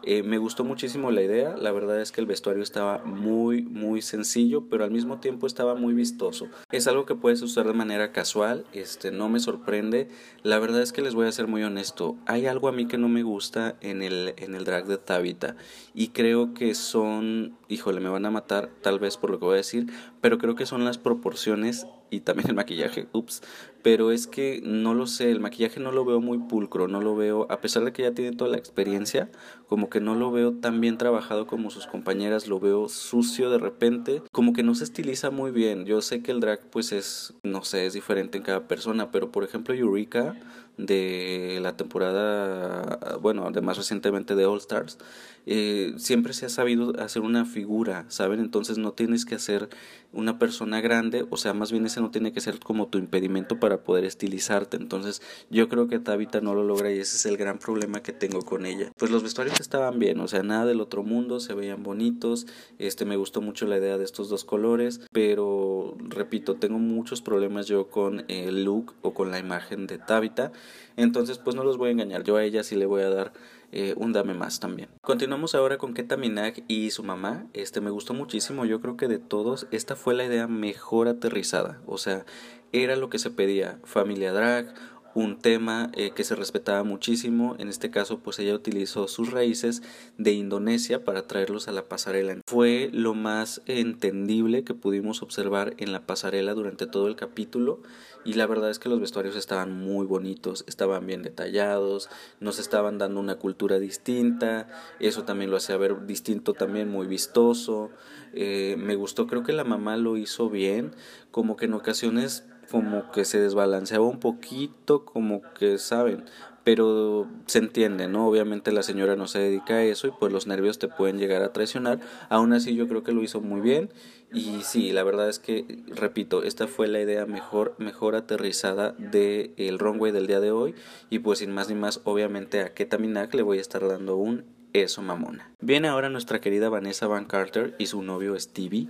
Eh, 0.07 0.22
me 0.22 0.38
gustó 0.38 0.63
muchísimo 0.63 1.10
la 1.10 1.24
idea, 1.24 1.57
la 1.57 1.72
verdad 1.72 2.00
es 2.00 2.12
que 2.12 2.22
el 2.22 2.28
vestuario 2.28 2.62
estaba 2.62 3.04
muy 3.04 3.63
muy 3.63 4.04
sencillo, 4.04 4.69
pero 4.69 4.84
al 4.84 4.92
mismo 4.92 5.19
tiempo 5.19 5.48
estaba 5.48 5.74
muy 5.74 5.96
vistoso. 5.96 6.48
Es 6.72 6.86
algo 6.86 7.07
que 7.07 7.16
puedes 7.16 7.42
usar 7.42 7.66
de 7.66 7.74
manera 7.74 8.12
casual, 8.12 8.66
este 8.72 9.10
no 9.10 9.30
me 9.30 9.40
sorprende. 9.40 10.07
La 10.44 10.60
verdad 10.60 10.84
es 10.84 10.92
que 10.92 11.02
les 11.02 11.16
voy 11.16 11.25
a 11.25 11.31
ser 11.31 11.48
muy 11.48 11.63
honesto, 11.63 12.18
hay 12.28 12.46
algo 12.46 12.68
a 12.68 12.72
mí 12.72 12.88
que 12.88 13.00
no 13.00 13.10
me 13.10 13.24
gusta 13.24 13.78
en 13.81 14.04
el 14.04 14.36
en 14.38 14.54
el 14.54 14.63
drag 14.63 14.86
de 14.86 15.00
Tabitha 15.00 15.56
y 15.96 16.10
creo 16.10 16.54
que 16.54 16.75
son, 16.75 17.57
híjole, 17.68 18.00
me 18.00 18.10
van 18.10 18.28
a 18.28 18.31
matar 18.31 18.69
tal 18.81 19.00
vez 19.00 19.18
por 19.18 19.31
lo 19.31 19.40
que 19.40 19.46
voy 19.46 19.54
a 19.56 19.57
decir, 19.57 19.88
pero 20.22 20.38
creo 20.38 20.54
que 20.54 20.68
son 20.68 20.86
las 20.86 21.00
proporciones 21.00 21.88
y 22.12 22.19
también 22.19 22.50
el 22.50 22.56
maquillaje, 22.56 23.07
ups, 23.12 23.42
pero 23.86 24.12
es 24.12 24.26
que 24.26 24.62
no 24.64 24.96
lo 24.96 25.06
sé, 25.06 25.30
el 25.30 25.40
maquillaje 25.40 25.80
no 25.80 25.92
lo 25.92 26.06
veo 26.06 26.20
muy 26.20 26.40
pulcro, 26.40 26.88
no 26.88 27.02
lo 27.02 27.16
veo, 27.16 27.46
a 27.52 27.62
pesar 27.62 27.86
de 27.86 27.94
que 27.94 28.02
ya 28.02 28.16
tiene 28.16 28.36
toda 28.36 28.50
la 28.50 28.58
experiencia, 28.58 29.30
como 29.68 29.92
que 29.92 30.00
no 30.00 30.16
lo 30.16 30.32
veo 30.32 30.54
tan 30.54 30.82
bien 30.82 30.98
trabajado 30.98 31.46
como 31.46 31.70
sus 31.70 31.86
compañeras, 31.86 32.48
lo 32.48 32.60
veo 32.60 32.90
sucio 32.90 33.52
de 33.52 33.60
repente, 33.60 34.24
como 34.32 34.54
que 34.54 34.64
no 34.64 34.74
se 34.74 34.86
estiliza 34.86 35.30
muy 35.30 35.52
bien. 35.52 35.86
Yo 35.86 36.02
sé 36.02 36.24
que 36.24 36.32
el 36.32 36.40
drag 36.40 36.68
pues 36.72 36.92
es, 36.92 37.36
no 37.44 37.64
sé, 37.64 37.86
es 37.86 37.94
diferente 37.94 38.40
en 38.40 38.44
cada 38.44 38.68
persona, 38.68 39.12
pero 39.12 39.32
por 39.32 39.44
ejemplo 39.44 39.76
Eureka 39.76 40.36
de 40.77 41.60
la 41.62 41.77
temporada, 41.77 43.18
bueno, 43.22 43.50
de 43.51 43.62
más 43.62 43.77
recientemente 43.77 44.36
de 44.36 44.45
All 44.45 44.60
Stars, 44.60 44.98
eh, 45.45 45.94
siempre 45.98 46.33
se 46.33 46.48
ha 46.48 46.50
sabido 46.50 47.00
hacer 47.00 47.22
una 47.22 47.45
figura, 47.45 48.06
¿saben? 48.10 48.39
Entonces 48.39 48.77
no 48.77 48.94
tienes 48.94 49.25
que 49.25 49.36
hacer 49.36 49.69
una 50.12 50.39
persona 50.39 50.81
grande, 50.81 51.25
o 51.30 51.38
sea, 51.38 51.54
más 51.54 51.72
bien 51.72 51.86
ese 51.86 52.00
no 52.01 52.10
tiene 52.10 52.31
que 52.31 52.39
ser 52.39 52.60
como 52.60 52.88
tu 52.88 52.98
impedimento 52.98 53.60
para 53.60 53.83
poder 53.83 54.06
estilizarte. 54.06 54.77
Entonces 54.77 55.22
yo 55.50 55.68
creo 55.69 55.88
que 55.88 56.00
Tabitha 56.00 56.42
no 56.42 56.56
lo 56.56 56.63
logra 56.63 56.92
y 56.92 57.00
ese 57.00 57.18
es 57.18 57.25
el 57.25 57.38
gran 57.38 57.60
problema 57.60 58.01
que 58.01 58.13
tengo 58.13 58.42
con 58.42 58.66
ella. 58.66 58.92
Pues 58.98 59.12
los 59.12 59.24
vestuarios 59.24 59.60
estaban 59.60 60.00
bien, 60.00 60.19
o 60.19 60.28
sea, 60.28 60.42
nada 60.42 60.66
del 60.66 60.81
otro 60.81 61.04
mundo, 61.04 61.39
se 61.39 61.54
veían 61.54 61.83
bonitos, 61.83 62.48
este 62.80 63.06
me 63.06 63.18
gustó 63.18 63.42
mucho 63.42 63.68
la 63.68 63.78
idea 63.78 63.98
de 63.98 64.06
estos 64.06 64.30
dos 64.30 64.45
colores, 64.45 65.01
pero 65.12 65.95
repito, 66.00 66.56
tengo 66.56 66.80
muchos 66.80 67.21
problemas 67.21 67.68
yo 67.68 67.89
con 67.89 68.24
el 68.30 68.63
look 68.63 68.95
o 69.01 69.13
con 69.13 69.31
la 69.31 69.39
imagen 69.39 69.86
de 69.86 69.98
Tabitha. 69.98 70.51
Entonces, 70.98 71.38
pues 71.38 71.56
no 71.56 71.64
los 71.64 71.78
voy 71.78 71.90
a 71.90 71.92
engañar, 71.92 72.24
yo 72.24 72.38
a 72.38 72.44
ella 72.44 72.64
sí 72.64 72.76
le 72.76 72.86
voy 72.86 73.02
a 73.02 73.10
dar 73.10 73.34
eh, 73.72 73.94
un 73.98 74.14
dame 74.14 74.34
más 74.34 74.60
también. 74.60 74.90
Continuamos 75.02 75.56
ahora 75.56 75.78
con 75.78 75.94
Keta 75.94 76.18
Minaj 76.18 76.64
y 76.68 76.92
su 76.92 77.04
mamá. 77.04 77.46
Este 77.54 77.82
me 77.82 77.90
gustó 77.90 78.14
muchísimo, 78.14 78.66
yo 78.66 78.80
creo 78.82 78.96
que 78.96 79.08
de 79.08 79.20
todos 79.20 79.68
esta 79.72 79.96
fue 79.96 80.14
la 80.14 80.26
idea 80.26 80.48
mejor 80.48 81.08
aterrizada, 81.08 81.82
o 81.86 81.98
sea, 81.98 82.26
era 82.72 82.96
lo 82.96 83.10
que 83.10 83.20
se 83.20 83.32
pedía, 83.32 83.80
familia 83.84 84.34
drag, 84.34 84.74
un 85.16 85.40
tema 85.40 85.90
eh, 85.94 86.12
que 86.12 86.24
se 86.24 86.36
respetaba 86.36 86.84
muchísimo. 86.84 87.56
En 87.58 87.70
este 87.70 87.90
caso, 87.90 88.20
pues 88.20 88.38
ella 88.38 88.54
utilizó 88.54 89.08
sus 89.08 89.32
raíces 89.32 89.82
de 90.18 90.34
Indonesia 90.34 91.04
para 91.04 91.26
traerlos 91.26 91.68
a 91.68 91.72
la 91.72 91.86
pasarela. 91.86 92.38
Fue 92.46 92.90
lo 92.92 93.14
más 93.14 93.62
entendible 93.66 94.64
que 94.64 94.74
pudimos 94.74 95.24
observar 95.24 95.74
en 95.78 95.94
la 95.94 96.06
pasarela 96.06 96.54
durante 96.54 96.86
todo 96.86 97.08
el 97.08 97.16
capítulo 97.16 97.82
y 98.26 98.34
la 98.34 98.48
verdad 98.48 98.72
es 98.72 98.80
que 98.80 98.90
los 98.90 99.00
vestuarios 99.00 99.36
estaban 99.36 99.72
muy 99.72 100.06
bonitos, 100.06 100.66
estaban 100.68 101.06
bien 101.06 101.22
detallados, 101.22 102.10
nos 102.40 102.60
estaban 102.60 102.98
dando 102.98 103.20
una 103.20 103.36
cultura 103.36 103.80
distinta, 103.80 104.68
eso 105.00 105.24
también 105.24 105.52
lo 105.52 105.57
hacía 105.57 105.78
ver 105.78 106.07
distinto 106.07 106.54
también, 106.54 106.90
muy 106.90 107.06
vistoso. 107.06 107.92
Eh, 108.34 108.76
me 108.80 108.95
gustó, 108.95 109.28
creo 109.28 109.44
que 109.44 109.54
la 109.54 109.64
mamá 109.64 109.95
lo 109.95 110.18
hizo 110.18 110.50
bien, 110.50 110.92
como 111.31 111.56
que 111.56 111.66
en 111.66 111.74
ocasiones 111.74 112.45
como 112.69 113.12
que 113.12 113.26
se 113.26 113.40
desbalanceaba 113.40 114.06
un 114.06 114.19
poquito, 114.19 115.06
como 115.06 115.42
que 115.54 115.78
saben, 115.78 116.26
pero 116.64 117.28
se 117.45 117.60
entiende, 117.60 118.07
¿no? 118.07 118.28
Obviamente 118.28 118.72
la 118.72 118.81
señora 118.81 119.16
no 119.16 119.28
se 119.28 119.40
dedica 119.40 119.76
a 119.76 119.84
eso 119.84 120.07
y 120.07 120.12
pues 120.12 120.34
los 120.34 120.48
nervios 120.48 120.80
te 120.80 120.88
pueden 120.88 121.19
llegar 121.19 121.44
a 121.44 121.54
traicionar. 121.54 122.00
Aún 122.28 122.54
así 122.54 122.76
yo 122.76 122.88
creo 122.88 123.04
que 123.04 123.12
lo 123.12 123.22
hizo 123.22 123.40
muy 123.40 123.62
bien 123.62 123.90
y 124.34 124.62
sí, 124.64 124.92
la 124.92 125.04
verdad 125.04 125.30
es 125.30 125.38
que, 125.38 125.84
repito, 125.88 126.44
esta 126.44 126.68
fue 126.68 126.88
la 126.88 127.00
idea 127.00 127.28
mejor, 127.28 127.76
mejor 127.78 128.16
aterrizada 128.16 128.94
del 128.94 129.54
el 129.57 129.80
runway 129.80 130.12
del 130.12 130.28
día 130.28 130.40
de 130.40 130.52
hoy 130.52 130.74
y 131.10 131.19
pues 131.19 131.40
sin 131.40 131.52
más 131.52 131.69
ni 131.69 131.76
más, 131.76 132.02
obviamente 132.04 132.62
a 132.62 132.74
Ketaminak 132.74 133.34
le 133.36 133.44
voy 133.44 133.60
a 133.60 133.62
estar 133.62 133.88
dando 133.88 134.16
un 134.16 134.44
eso 134.74 135.02
mamona. 135.02 135.52
Viene 135.62 135.88
ahora 135.88 136.10
nuestra 136.10 136.42
querida 136.42 136.69
Vanessa 136.69 137.07
Van 137.07 137.26
Carter 137.26 137.76
y 137.78 137.86
su 137.86 138.02
novio 138.02 138.38
Stevie. 138.40 138.90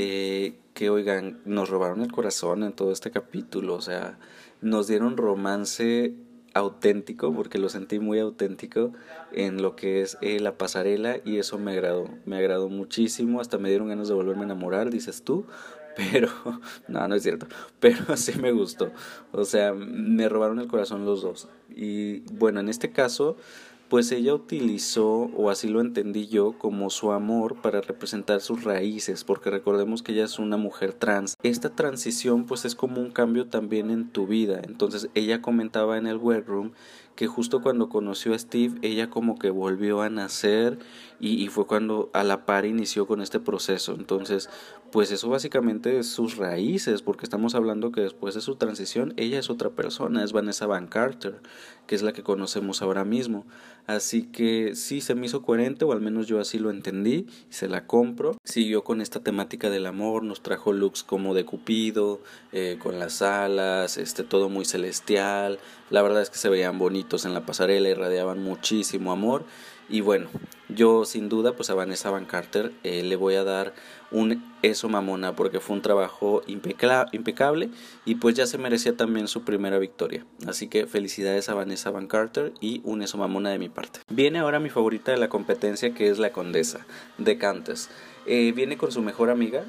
Eh, 0.00 0.54
que 0.74 0.90
oigan, 0.90 1.40
nos 1.44 1.70
robaron 1.70 2.02
el 2.02 2.12
corazón 2.12 2.62
en 2.62 2.72
todo 2.72 2.92
este 2.92 3.10
capítulo, 3.10 3.74
o 3.74 3.80
sea, 3.80 4.16
nos 4.60 4.86
dieron 4.86 5.16
romance 5.16 6.14
auténtico, 6.54 7.34
porque 7.34 7.58
lo 7.58 7.68
sentí 7.68 7.98
muy 7.98 8.20
auténtico 8.20 8.92
en 9.32 9.60
lo 9.60 9.74
que 9.74 10.02
es 10.02 10.16
eh, 10.20 10.38
la 10.38 10.56
pasarela 10.56 11.16
y 11.24 11.38
eso 11.38 11.58
me 11.58 11.72
agradó, 11.72 12.08
me 12.26 12.36
agradó 12.36 12.68
muchísimo, 12.68 13.40
hasta 13.40 13.58
me 13.58 13.70
dieron 13.70 13.88
ganas 13.88 14.06
de 14.06 14.14
volverme 14.14 14.42
a 14.42 14.44
enamorar, 14.44 14.90
dices 14.90 15.24
tú, 15.24 15.46
pero 15.96 16.28
no, 16.86 17.08
no 17.08 17.16
es 17.16 17.24
cierto, 17.24 17.48
pero 17.80 17.98
sí 18.16 18.38
me 18.38 18.52
gustó, 18.52 18.92
o 19.32 19.44
sea, 19.44 19.74
me 19.74 20.28
robaron 20.28 20.60
el 20.60 20.68
corazón 20.68 21.04
los 21.04 21.22
dos 21.22 21.48
y 21.70 22.20
bueno, 22.34 22.60
en 22.60 22.68
este 22.68 22.92
caso 22.92 23.36
pues 23.88 24.12
ella 24.12 24.34
utilizó, 24.34 25.30
o 25.34 25.50
así 25.50 25.68
lo 25.68 25.80
entendí 25.80 26.26
yo, 26.26 26.58
como 26.58 26.90
su 26.90 27.12
amor 27.12 27.56
para 27.62 27.80
representar 27.80 28.40
sus 28.40 28.64
raíces, 28.64 29.24
porque 29.24 29.50
recordemos 29.50 30.02
que 30.02 30.12
ella 30.12 30.24
es 30.24 30.38
una 30.38 30.56
mujer 30.56 30.92
trans. 30.92 31.36
Esta 31.42 31.70
transición 31.70 32.44
pues 32.44 32.64
es 32.64 32.74
como 32.74 33.00
un 33.00 33.10
cambio 33.10 33.46
también 33.46 33.90
en 33.90 34.10
tu 34.10 34.26
vida. 34.26 34.60
Entonces 34.64 35.08
ella 35.14 35.40
comentaba 35.40 35.96
en 35.96 36.06
el 36.06 36.18
webroom 36.18 36.72
que 37.18 37.26
justo 37.26 37.62
cuando 37.62 37.88
conoció 37.88 38.32
a 38.32 38.38
Steve, 38.38 38.78
ella 38.82 39.10
como 39.10 39.40
que 39.40 39.50
volvió 39.50 40.02
a 40.02 40.08
nacer 40.08 40.78
y, 41.18 41.42
y, 41.42 41.48
fue 41.48 41.66
cuando 41.66 42.10
a 42.12 42.22
la 42.22 42.46
par 42.46 42.64
inició 42.64 43.08
con 43.08 43.22
este 43.22 43.40
proceso. 43.40 43.96
Entonces, 43.98 44.48
pues 44.92 45.10
eso 45.10 45.28
básicamente 45.28 45.98
es 45.98 46.06
sus 46.06 46.36
raíces, 46.36 47.02
porque 47.02 47.24
estamos 47.24 47.56
hablando 47.56 47.90
que 47.90 48.02
después 48.02 48.36
de 48.36 48.40
su 48.40 48.54
transición, 48.54 49.14
ella 49.16 49.40
es 49.40 49.50
otra 49.50 49.70
persona, 49.70 50.22
es 50.22 50.32
Vanessa 50.32 50.66
Van 50.66 50.86
Carter, 50.86 51.40
que 51.88 51.96
es 51.96 52.02
la 52.02 52.12
que 52.12 52.22
conocemos 52.22 52.82
ahora 52.82 53.04
mismo. 53.04 53.44
Así 53.88 54.24
que 54.24 54.74
sí 54.74 55.00
se 55.00 55.14
me 55.14 55.24
hizo 55.24 55.40
coherente, 55.40 55.86
o 55.86 55.92
al 55.92 56.02
menos 56.02 56.26
yo 56.26 56.40
así 56.40 56.58
lo 56.58 56.68
entendí, 56.68 57.26
y 57.50 57.52
se 57.54 57.68
la 57.68 57.86
compro. 57.86 58.36
Siguió 58.44 58.84
con 58.84 59.00
esta 59.00 59.20
temática 59.20 59.70
del 59.70 59.86
amor, 59.86 60.24
nos 60.24 60.42
trajo 60.42 60.74
looks 60.74 61.02
como 61.02 61.32
de 61.32 61.46
Cupido, 61.46 62.20
eh, 62.52 62.76
con 62.78 62.98
las 62.98 63.22
alas, 63.22 63.96
este, 63.96 64.24
todo 64.24 64.50
muy 64.50 64.66
celestial. 64.66 65.58
La 65.88 66.02
verdad 66.02 66.20
es 66.20 66.28
que 66.28 66.36
se 66.36 66.50
veían 66.50 66.78
bonitos 66.78 67.24
en 67.24 67.32
la 67.32 67.46
pasarela, 67.46 67.88
irradiaban 67.88 68.42
muchísimo 68.42 69.10
amor. 69.10 69.46
Y 69.88 70.00
bueno, 70.02 70.28
yo 70.68 71.04
sin 71.04 71.28
duda 71.28 71.52
pues 71.52 71.70
a 71.70 71.74
Vanessa 71.74 72.10
Van 72.10 72.26
Carter 72.26 72.72
eh, 72.84 73.02
le 73.02 73.16
voy 73.16 73.34
a 73.36 73.44
dar 73.44 73.74
un 74.10 74.44
eso 74.62 74.88
mamona 74.88 75.34
porque 75.34 75.60
fue 75.60 75.76
un 75.76 75.82
trabajo 75.82 76.42
impecable 76.46 77.70
y 78.04 78.16
pues 78.16 78.34
ya 78.34 78.46
se 78.46 78.58
merecía 78.58 78.96
también 78.96 79.28
su 79.28 79.42
primera 79.42 79.78
victoria. 79.78 80.26
Así 80.46 80.68
que 80.68 80.86
felicidades 80.86 81.48
a 81.48 81.54
Vanessa 81.54 81.90
Van 81.90 82.06
Carter 82.06 82.52
y 82.60 82.80
un 82.84 83.02
eso 83.02 83.16
mamona 83.16 83.50
de 83.50 83.58
mi 83.58 83.68
parte. 83.68 84.00
Viene 84.10 84.40
ahora 84.40 84.60
mi 84.60 84.68
favorita 84.70 85.12
de 85.12 85.18
la 85.18 85.28
competencia 85.28 85.94
que 85.94 86.08
es 86.08 86.18
la 86.18 86.32
condesa 86.32 86.86
de 87.16 87.38
Cantes. 87.38 87.88
Eh, 88.26 88.52
viene 88.52 88.76
con 88.76 88.92
su 88.92 89.00
mejor 89.00 89.30
amiga. 89.30 89.64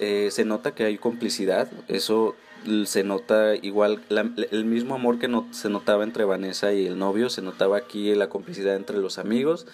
Eh, 0.00 0.28
se 0.30 0.44
nota 0.44 0.74
que 0.74 0.84
hay 0.84 0.98
complicidad. 0.98 1.70
Eso 1.88 2.34
se 2.86 3.04
nota 3.04 3.54
igual 3.56 4.02
el 4.50 4.64
mismo 4.64 4.94
amor 4.94 5.18
que 5.18 5.28
no, 5.28 5.46
se 5.52 5.68
notaba 5.68 6.02
entre 6.02 6.24
Vanessa 6.24 6.72
y 6.72 6.86
el 6.86 6.98
novio, 6.98 7.28
se 7.28 7.42
notaba 7.42 7.76
aquí 7.76 8.14
la 8.14 8.28
complicidad 8.28 8.74
entre 8.76 8.96
los 8.96 9.18
amigos 9.18 9.66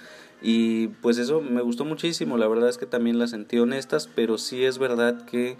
y 0.43 0.89
pues 0.89 1.19
eso 1.19 1.41
me 1.41 1.61
gustó 1.61 1.85
muchísimo, 1.85 2.39
la 2.39 2.49
verdad 2.49 2.69
es 2.69 2.79
que 2.79 2.87
también 2.87 3.19
las 3.19 3.31
sentí 3.31 3.59
honestas, 3.59 4.09
pero 4.13 4.39
sí 4.39 4.65
es 4.65 4.79
verdad 4.79 5.25
que 5.27 5.57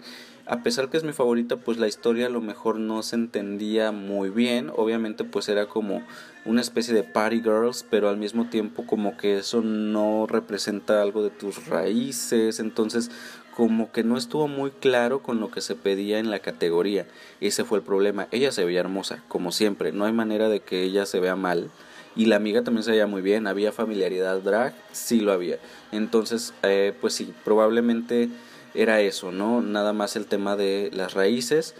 a 0.47 0.63
pesar 0.63 0.89
que 0.89 0.97
es 0.97 1.03
mi 1.03 1.13
favorita, 1.13 1.57
pues 1.57 1.77
la 1.77 1.87
historia 1.87 2.25
a 2.25 2.29
lo 2.29 2.41
mejor 2.41 2.77
no 2.79 3.03
se 3.03 3.15
entendía 3.15 3.91
muy 3.91 4.29
bien, 4.29 4.71
obviamente 4.75 5.23
pues 5.23 5.47
era 5.49 5.67
como 5.67 6.01
una 6.45 6.61
especie 6.61 6.95
de 6.95 7.03
party 7.03 7.41
girls, 7.41 7.85
pero 7.89 8.09
al 8.09 8.17
mismo 8.17 8.49
tiempo 8.49 8.85
como 8.87 9.15
que 9.17 9.37
eso 9.37 9.61
no 9.61 10.25
representa 10.27 11.01
algo 11.01 11.23
de 11.23 11.29
tus 11.29 11.67
raíces, 11.67 12.59
entonces 12.59 13.11
como 13.55 13.91
que 13.91 14.03
no 14.03 14.17
estuvo 14.17 14.47
muy 14.47 14.71
claro 14.71 15.21
con 15.21 15.39
lo 15.39 15.51
que 15.51 15.61
se 15.61 15.75
pedía 15.75 16.19
en 16.19 16.31
la 16.31 16.39
categoría. 16.39 17.05
Ese 17.39 17.63
fue 17.63 17.79
el 17.79 17.83
problema. 17.83 18.27
Ella 18.31 18.51
se 18.51 18.65
veía 18.65 18.79
hermosa, 18.79 19.23
como 19.27 19.51
siempre. 19.51 19.91
No 19.91 20.05
hay 20.05 20.13
manera 20.13 20.49
de 20.49 20.61
que 20.61 20.83
ella 20.83 21.05
se 21.05 21.19
vea 21.19 21.35
mal. 21.35 21.69
Y 22.15 22.25
la 22.25 22.35
amiga 22.37 22.63
también 22.63 22.83
se 22.83 22.91
veía 22.91 23.07
muy 23.07 23.21
bien. 23.21 23.47
¿Había 23.47 23.71
familiaridad 23.71 24.39
drag? 24.41 24.73
Sí 24.91 25.21
lo 25.21 25.31
había. 25.31 25.59
Entonces, 25.91 26.53
eh, 26.63 26.93
pues 26.99 27.13
sí, 27.13 27.33
probablemente 27.43 28.29
era 28.73 29.01
eso, 29.01 29.31
¿no? 29.31 29.61
Nada 29.61 29.93
más 29.93 30.15
el 30.15 30.25
tema 30.25 30.55
de 30.55 30.89
las 30.93 31.13
raíces. 31.13 31.75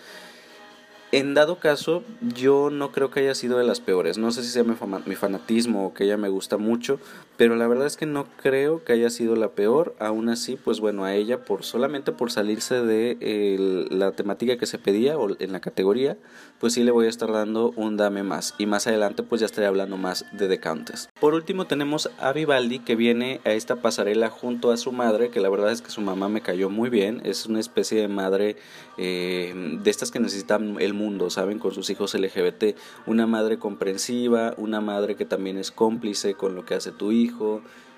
En 1.14 1.34
dado 1.34 1.60
caso, 1.60 2.06
yo 2.22 2.70
no 2.70 2.94
creo 2.94 3.12
que 3.12 3.20
haya 3.20 3.36
sido 3.36 3.58
de 3.58 3.66
las 3.66 3.82
peores. 3.82 4.18
No 4.18 4.32
sé 4.32 4.44
si 4.44 4.50
sea 4.50 4.64
mi, 4.64 5.16
fanatismo 5.16 5.86
o 5.86 5.94
que 5.94 6.06
ella 6.06 6.16
me 6.16 6.30
gusta 6.30 6.58
mucho, 6.58 7.00
pero 7.42 7.56
la 7.56 7.68
verdad 7.68 7.88
es 7.88 7.98
que 7.98 8.06
no 8.06 8.28
creo 8.40 8.84
que 8.84 8.94
haya 8.94 9.10
sido 9.10 9.36
la 9.36 9.50
peor. 9.50 9.96
Aún 9.98 10.30
así, 10.30 10.58
pues 10.64 10.80
bueno, 10.80 11.06
a 11.06 11.16
ella 11.16 11.44
por 11.44 11.64
solamente 11.64 12.12
por 12.12 12.32
salirse 12.32 12.84
de 12.84 13.88
la 13.90 14.12
temática 14.12 14.58
que 14.58 14.68
se 14.68 14.78
pedía 14.78 15.18
o 15.18 15.28
en 15.40 15.52
la 15.52 15.60
categoría, 15.60 16.20
pues 16.60 16.74
sí 16.74 16.84
le 16.84 16.92
voy 16.92 17.08
a 17.08 17.10
estar 17.10 17.32
dando 17.32 17.74
un 17.76 17.98
dame 17.98 18.22
más. 18.22 18.54
Y 18.60 18.68
más 18.68 18.86
adelante, 18.86 19.24
pues 19.24 19.40
ya 19.40 19.48
estaré 19.48 19.66
hablando 19.66 19.98
más 19.98 20.24
de 20.34 20.48
The 20.48 20.60
Countess. 20.60 21.10
Por 21.20 21.34
último, 21.34 21.66
tenemos 21.66 22.12
a 22.20 22.32
Vivaldi 22.32 22.78
que 22.78 22.96
viene 22.96 23.42
a 23.44 23.54
esta 23.54 23.78
pasarela 23.78 24.30
junto 24.30 24.70
a 24.70 24.78
su 24.78 24.92
madre, 24.92 25.32
que 25.32 25.40
la 25.40 25.50
verdad 25.50 25.72
es 25.72 25.82
que 25.82 25.90
su 25.90 26.02
mamá 26.02 26.30
me 26.30 26.42
cayó 26.42 26.70
muy 26.70 26.92
bien. 26.92 27.24
Es 27.26 27.48
una 27.48 27.60
especie 27.60 28.00
de 28.00 28.08
madre 28.08 28.56
eh, 29.00 29.80
de 29.82 29.90
estas 29.90 30.12
que 30.12 30.20
necesitan 30.20 30.80
el 30.80 30.94
mundo, 30.94 31.32
¿saben? 31.32 31.58
Con 31.58 31.74
sus 31.74 31.90
hijos 31.90 32.14
LGBT, 32.14 32.78
una 33.08 33.26
madre 33.26 33.58
comprensiva, 33.58 34.54
una 34.58 34.80
madre 34.80 35.16
que 35.16 35.26
también 35.26 35.58
es 35.58 35.72
cómplice 35.72 36.36
con 36.36 36.54
lo 36.54 36.66
que 36.66 36.76
hace 36.76 36.92
tu 36.92 37.12
hijo. 37.12 37.31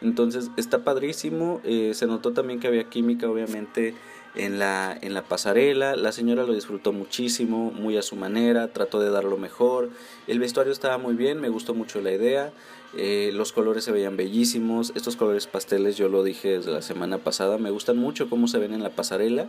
Entonces 0.02 0.52
está 0.58 0.84
padrísimo, 0.84 1.62
eh, 1.64 1.92
se 1.94 2.08
notó 2.08 2.34
también 2.34 2.60
que 2.60 2.68
había 2.68 2.84
química 2.86 3.30
obviamente 3.30 3.96
en 4.36 4.60
la, 4.60 4.98
en 5.02 5.14
la 5.14 5.24
pasarela, 5.24 5.96
la 5.96 6.12
señora 6.12 6.44
lo 6.44 6.54
disfrutó 6.54 6.92
muchísimo, 6.92 7.72
muy 7.72 7.98
a 7.98 8.02
su 8.02 8.16
manera, 8.16 8.74
trató 8.74 9.00
de 9.00 9.12
dar 9.12 9.24
lo 9.24 9.38
mejor, 9.38 9.90
el 10.28 10.40
vestuario 10.40 10.74
estaba 10.74 10.98
muy 10.98 11.14
bien, 11.14 11.40
me 11.40 11.50
gustó 11.50 11.74
mucho 11.74 12.02
la 12.02 12.12
idea, 12.12 12.52
eh, 12.98 13.32
los 13.34 13.52
colores 13.52 13.84
se 13.84 13.92
veían 13.92 14.18
bellísimos, 14.18 14.92
estos 14.96 15.16
colores 15.16 15.48
pasteles 15.48 15.98
yo 15.98 16.10
lo 16.10 16.24
dije 16.24 16.58
desde 16.58 16.72
la 16.72 16.82
semana 16.82 17.20
pasada, 17.20 17.58
me 17.58 17.70
gustan 17.70 17.98
mucho 17.98 18.30
cómo 18.30 18.48
se 18.48 18.58
ven 18.58 18.74
en 18.74 18.82
la 18.82 18.90
pasarela, 18.90 19.48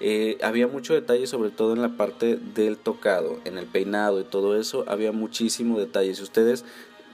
eh, 0.00 0.38
había 0.42 0.68
mucho 0.68 0.94
detalle 0.94 1.26
sobre 1.26 1.50
todo 1.50 1.72
en 1.72 1.82
la 1.82 1.96
parte 1.96 2.36
del 2.36 2.76
tocado, 2.76 3.40
en 3.44 3.58
el 3.58 3.66
peinado 3.66 4.20
y 4.20 4.24
todo 4.24 4.58
eso, 4.58 4.84
había 4.86 5.10
muchísimo 5.10 5.78
detalle. 5.78 6.14
Si 6.14 6.22
ustedes 6.22 6.64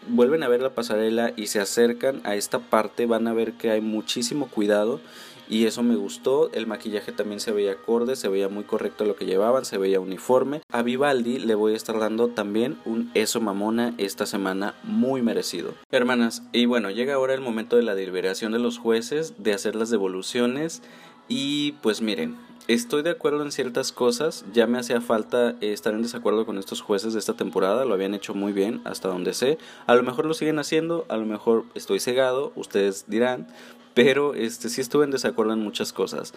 vuelven 0.08 0.42
a 0.42 0.48
ver 0.48 0.62
la 0.62 0.70
pasarela 0.70 1.32
y 1.36 1.46
se 1.46 1.60
acercan 1.60 2.20
a 2.24 2.34
esta 2.34 2.58
parte, 2.58 3.06
van 3.06 3.26
a 3.26 3.34
ver 3.34 3.52
que 3.52 3.70
hay 3.70 3.80
muchísimo 3.80 4.48
cuidado 4.48 5.00
y 5.48 5.66
eso 5.66 5.82
me 5.82 5.96
gustó. 5.96 6.50
El 6.52 6.66
maquillaje 6.66 7.12
también 7.12 7.40
se 7.40 7.52
veía 7.52 7.72
acorde, 7.72 8.16
se 8.16 8.28
veía 8.28 8.48
muy 8.48 8.64
correcto 8.64 9.04
lo 9.04 9.16
que 9.16 9.26
llevaban, 9.26 9.64
se 9.64 9.78
veía 9.78 10.00
uniforme. 10.00 10.62
A 10.70 10.82
Vivaldi 10.82 11.38
le 11.38 11.54
voy 11.54 11.74
a 11.74 11.76
estar 11.76 11.98
dando 11.98 12.28
también 12.28 12.78
un 12.84 13.10
eso 13.14 13.40
mamona 13.40 13.94
esta 13.98 14.26
semana 14.26 14.74
muy 14.82 15.22
merecido. 15.22 15.74
Hermanas, 15.90 16.42
y 16.52 16.66
bueno, 16.66 16.90
llega 16.90 17.14
ahora 17.14 17.34
el 17.34 17.40
momento 17.40 17.76
de 17.76 17.82
la 17.82 17.94
deliberación 17.94 18.52
de 18.52 18.58
los 18.58 18.78
jueces, 18.78 19.34
de 19.38 19.52
hacer 19.52 19.74
las 19.74 19.90
devoluciones 19.90 20.82
y 21.28 21.72
pues 21.82 22.02
miren, 22.02 22.36
Estoy 22.66 23.02
de 23.02 23.10
acuerdo 23.10 23.42
en 23.42 23.52
ciertas 23.52 23.92
cosas, 23.92 24.42
ya 24.54 24.66
me 24.66 24.78
hacía 24.78 25.02
falta 25.02 25.54
estar 25.60 25.92
en 25.92 26.00
desacuerdo 26.00 26.46
con 26.46 26.56
estos 26.56 26.80
jueces 26.80 27.12
de 27.12 27.18
esta 27.18 27.34
temporada, 27.34 27.84
lo 27.84 27.92
habían 27.92 28.14
hecho 28.14 28.32
muy 28.32 28.54
bien 28.54 28.80
hasta 28.84 29.08
donde 29.08 29.34
sé, 29.34 29.58
a 29.86 29.94
lo 29.94 30.02
mejor 30.02 30.24
lo 30.24 30.32
siguen 30.32 30.58
haciendo, 30.58 31.04
a 31.10 31.18
lo 31.18 31.26
mejor 31.26 31.66
estoy 31.74 32.00
cegado, 32.00 32.52
ustedes 32.56 33.04
dirán, 33.06 33.48
pero 33.92 34.34
este 34.34 34.70
sí 34.70 34.80
estuve 34.80 35.04
en 35.04 35.10
desacuerdo 35.10 35.52
en 35.52 35.60
muchas 35.60 35.92
cosas, 35.92 36.32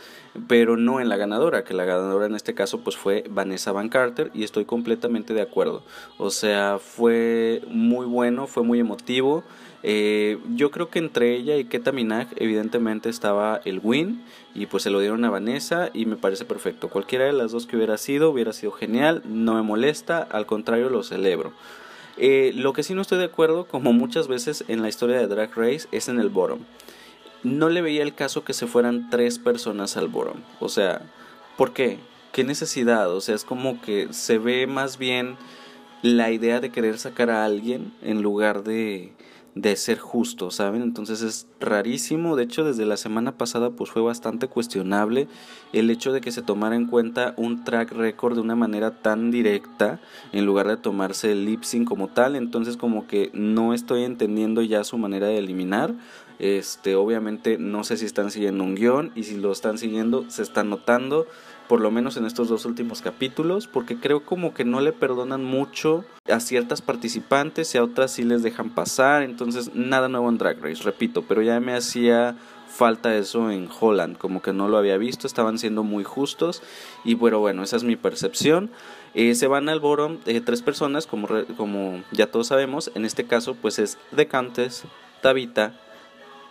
pero 0.50 0.76
no 0.76 1.00
en 1.00 1.08
la 1.08 1.16
ganadora, 1.16 1.64
que 1.64 1.74
la 1.74 1.86
ganadora 1.86 2.26
en 2.26 2.36
este 2.36 2.54
caso 2.54 2.82
pues 2.82 2.98
fue 2.98 3.24
Vanessa 3.30 3.72
Van 3.72 3.88
Carter 3.88 4.30
y 4.34 4.44
estoy 4.44 4.66
completamente 4.66 5.34
de 5.34 5.42
acuerdo. 5.42 5.82
O 6.18 6.30
sea, 6.30 6.78
fue 6.80 7.64
muy 7.68 8.06
bueno, 8.06 8.48
fue 8.48 8.64
muy 8.64 8.80
emotivo. 8.80 9.44
Eh, 9.84 10.40
yo 10.56 10.72
creo 10.72 10.90
que 10.90 11.00
entre 11.00 11.36
ella 11.36 11.56
y 11.56 11.66
Keta 11.66 11.92
Minaj 11.92 12.28
evidentemente 12.36 13.10
estaba 13.10 13.62
el 13.64 13.80
win 13.84 14.24
y 14.58 14.66
pues 14.66 14.82
se 14.82 14.90
lo 14.90 15.00
dieron 15.00 15.24
a 15.24 15.30
Vanessa 15.30 15.92
y 15.94 16.08
me 16.08 16.18
parece 16.18 16.44
perfecto. 16.44 16.90
Cualquiera 16.90 17.26
de 17.26 17.32
las 17.32 17.52
dos 17.52 17.68
que 17.68 17.78
hubiera 17.78 17.98
sido 17.98 18.32
hubiera 18.32 18.54
sido 18.54 18.72
genial, 18.72 19.22
no 19.24 19.54
me 19.54 19.62
molesta, 19.62 20.28
al 20.32 20.48
contrario 20.48 20.90
lo 20.90 21.04
celebro. 21.04 21.54
Eh, 22.18 22.52
lo 22.56 22.74
que 22.74 22.82
sí 22.82 22.96
no 22.96 23.04
estoy 23.04 23.20
de 23.20 23.26
acuerdo, 23.26 23.68
como 23.68 23.94
muchas 23.94 24.28
veces 24.28 24.66
en 24.68 24.82
la 24.82 24.90
historia 24.90 25.20
de 25.20 25.28
Drag 25.28 25.56
Race, 25.56 25.88
es 25.92 26.10
en 26.10 26.20
el 26.20 26.30
bottom. 26.30 26.60
No 27.44 27.70
le 27.70 27.84
veía 27.84 28.02
el 28.02 28.16
caso 28.16 28.44
que 28.44 28.54
se 28.54 28.66
fueran 28.66 29.12
tres 29.12 29.38
personas 29.38 29.96
al 29.96 30.08
bottom. 30.08 30.42
O 30.60 30.70
sea, 30.70 31.04
¿por 31.56 31.72
qué? 31.74 32.00
¿Qué 32.32 32.44
necesidad? 32.44 33.14
O 33.14 33.22
sea, 33.22 33.36
es 33.36 33.46
como 33.46 33.80
que 33.80 34.08
se 34.12 34.40
ve 34.40 34.66
más 34.66 34.98
bien 34.98 35.38
la 36.02 36.32
idea 36.32 36.60
de 36.60 36.72
querer 36.72 36.98
sacar 36.98 37.30
a 37.30 37.46
alguien 37.46 37.94
en 38.02 38.24
lugar 38.24 38.64
de 38.64 39.14
de 39.62 39.76
ser 39.76 39.98
justo, 39.98 40.52
¿saben? 40.52 40.84
Entonces 40.84 41.22
es 41.22 41.48
rarísimo, 41.60 42.36
de 42.36 42.44
hecho 42.44 42.64
desde 42.64 42.86
la 42.86 42.96
semana 42.96 43.38
pasada 43.38 43.72
pues 43.72 43.90
fue 43.90 44.02
bastante 44.04 44.48
cuestionable 44.48 45.28
el 45.74 45.90
hecho 45.90 46.14
de 46.14 46.22
que 46.22 46.32
se 46.32 46.44
tomara 46.44 46.76
en 46.76 46.86
cuenta 46.86 47.34
un 47.38 47.64
track 47.64 47.92
record 47.92 48.36
de 48.36 48.42
una 48.42 48.56
manera 48.56 49.02
tan 49.02 49.32
directa 49.32 50.00
en 50.32 50.46
lugar 50.46 50.68
de 50.68 50.78
tomarse 50.78 51.32
el 51.32 51.46
lip 51.46 51.64
sync 51.64 51.88
como 51.88 52.08
tal, 52.08 52.36
entonces 52.36 52.78
como 52.78 53.08
que 53.08 53.32
no 53.34 53.74
estoy 53.74 54.04
entendiendo 54.04 54.62
ya 54.62 54.84
su 54.84 54.98
manera 55.00 55.28
de 55.28 55.40
eliminar, 55.40 55.96
este 56.38 56.96
obviamente 56.96 57.58
no 57.58 57.84
sé 57.84 57.98
si 57.98 58.06
están 58.06 58.30
siguiendo 58.30 58.64
un 58.64 58.76
guion 58.76 59.12
y 59.16 59.24
si 59.24 59.38
lo 59.38 59.52
están 59.52 59.80
siguiendo 59.80 60.30
se 60.30 60.44
están 60.44 60.70
notando 60.70 61.26
por 61.68 61.82
lo 61.82 61.92
menos 61.92 62.18
en 62.18 62.26
estos 62.26 62.48
dos 62.48 62.66
últimos 62.66 63.02
capítulos, 63.02 63.68
porque 63.68 63.98
creo 63.98 64.24
como 64.24 64.54
que 64.54 64.66
no 64.66 64.80
le 64.80 64.94
perdonan 64.94 65.44
mucho 65.44 66.06
a 66.32 66.40
ciertas 66.40 66.82
participantes 66.82 67.74
y 67.74 67.78
a 67.78 67.84
otras 67.84 68.12
sí 68.12 68.24
les 68.24 68.44
dejan 68.44 68.70
pasar, 68.70 69.24
entonces 69.24 69.72
nada 69.74 70.08
nuevo 70.08 70.30
en 70.30 70.38
Drag 70.38 70.62
Race, 70.62 70.84
repito, 70.84 71.24
pero 71.24 71.42
ya 71.42 71.60
me 71.60 71.74
hacía 71.74 72.36
falta 72.68 73.16
eso 73.16 73.50
en 73.50 73.70
Holland, 73.80 74.18
como 74.18 74.42
que 74.42 74.54
no 74.54 74.68
lo 74.68 74.78
había 74.78 74.98
visto, 74.98 75.26
estaban 75.28 75.58
siendo 75.58 75.84
muy 75.84 76.04
justos 76.04 76.62
y 77.04 77.16
bueno, 77.16 77.40
bueno, 77.40 77.64
esa 77.64 77.78
es 77.78 77.84
mi 77.84 77.96
percepción. 77.96 78.70
Eh, 79.14 79.34
se 79.36 79.48
van 79.48 79.68
al 79.68 79.80
bottom 79.80 80.20
eh, 80.26 80.42
tres 80.42 80.62
personas, 80.62 81.08
como, 81.08 81.28
como 81.56 82.04
ya 82.12 82.30
todos 82.30 82.48
sabemos, 82.48 82.92
en 82.94 83.06
este 83.06 83.26
caso 83.26 83.56
pues 83.56 83.80
es 83.80 83.98
The 84.16 84.28
Countess, 84.28 84.84
Tabitha 85.22 85.74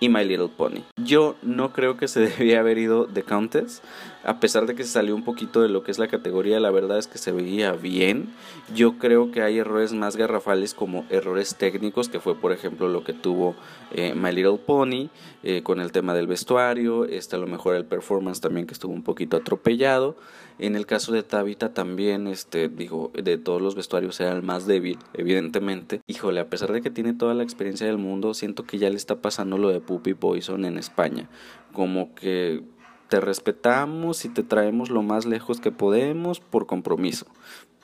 y 0.01 0.09
My 0.09 0.25
Little 0.25 0.49
Pony. 0.49 0.83
Yo 1.03 1.37
no 1.43 1.73
creo 1.73 1.97
que 1.97 2.09
se 2.09 2.21
debía 2.29 2.61
haber 2.61 2.79
ido 2.79 3.07
The 3.07 3.23
Countess, 3.23 3.83
a 4.25 4.41
pesar 4.41 4.67
de 4.67 4.75
que 4.75 4.85
se 4.85 4.91
salió 4.91 5.15
un 5.15 5.25
poquito 5.25 5.63
de 5.63 5.69
lo 5.69 5.83
que 5.83 5.91
es 5.91 5.99
la 5.99 6.09
categoría, 6.09 6.59
la 6.59 6.71
verdad 6.71 6.99
es 6.99 7.07
que 7.07 7.19
se 7.19 7.33
veía 7.33 7.73
bien. 7.73 8.29
Yo 8.75 8.99
creo 8.99 9.31
que 9.31 9.43
hay 9.43 9.59
errores 9.59 9.93
más 9.93 10.17
garrafales 10.17 10.75
como 10.75 11.05
errores 11.11 11.55
técnicos, 11.57 12.09
que 12.09 12.21
fue 12.21 12.35
por 12.35 12.53
ejemplo 12.53 12.89
lo 12.89 13.05
que 13.05 13.13
tuvo 13.13 13.55
eh, 13.93 14.15
My 14.15 14.33
Little 14.33 14.59
Pony 14.59 15.11
eh, 15.43 15.63
con 15.63 15.81
el 15.81 15.93
tema 15.93 16.15
del 16.15 16.27
vestuario, 16.27 17.05
este 17.05 17.37
a 17.37 17.39
lo 17.39 17.47
mejor 17.47 17.77
el 17.77 17.85
performance 17.85 18.41
también 18.41 18.67
que 18.67 18.75
estuvo 18.75 18.93
un 18.93 19.03
poquito 19.03 19.37
atropellado. 19.37 20.17
En 20.59 20.75
el 20.75 20.87
caso 20.87 21.13
de 21.13 21.23
Tabitha 21.23 21.75
también, 21.75 22.27
este, 22.27 22.69
digo, 22.69 23.11
de 23.15 23.37
todos 23.37 23.61
los 23.61 23.75
vestuarios 23.75 24.19
era 24.21 24.33
el 24.33 24.43
más 24.43 24.67
débil, 24.67 24.99
evidentemente. 25.13 26.01
Híjole, 26.07 26.41
a 26.41 26.49
pesar 26.49 26.73
de 26.73 26.81
que 26.81 26.91
tiene 26.91 27.13
toda 27.13 27.35
la 27.35 27.43
experiencia 27.43 27.87
del 27.87 27.99
mundo, 27.99 28.33
siento 28.33 28.65
que 28.65 28.79
ya 28.79 28.89
le 28.89 28.97
está 28.97 29.21
pasando 29.21 29.59
lo 29.59 29.69
de 29.69 29.81
Puppy 29.81 30.15
Poison 30.15 30.65
en 30.65 30.79
España. 30.79 31.29
Como 31.73 32.15
que 32.15 32.63
te 33.09 33.21
respetamos 33.21 34.25
y 34.25 34.31
te 34.31 34.43
traemos 34.43 34.91
lo 34.91 35.03
más 35.03 35.27
lejos 35.27 35.61
que 35.61 35.73
podemos 35.73 36.41
por 36.41 36.67
compromiso. 36.67 37.27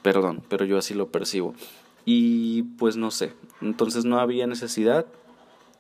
Perdón, 0.03 0.43
pero 0.49 0.65
yo 0.65 0.79
así 0.79 0.95
lo 0.95 1.09
percibo. 1.09 1.55
Y 2.05 2.63
pues 2.79 2.97
no 2.97 3.11
sé, 3.11 3.35
entonces 3.61 4.05
no 4.05 4.19
había 4.19 4.47
necesidad 4.47 5.07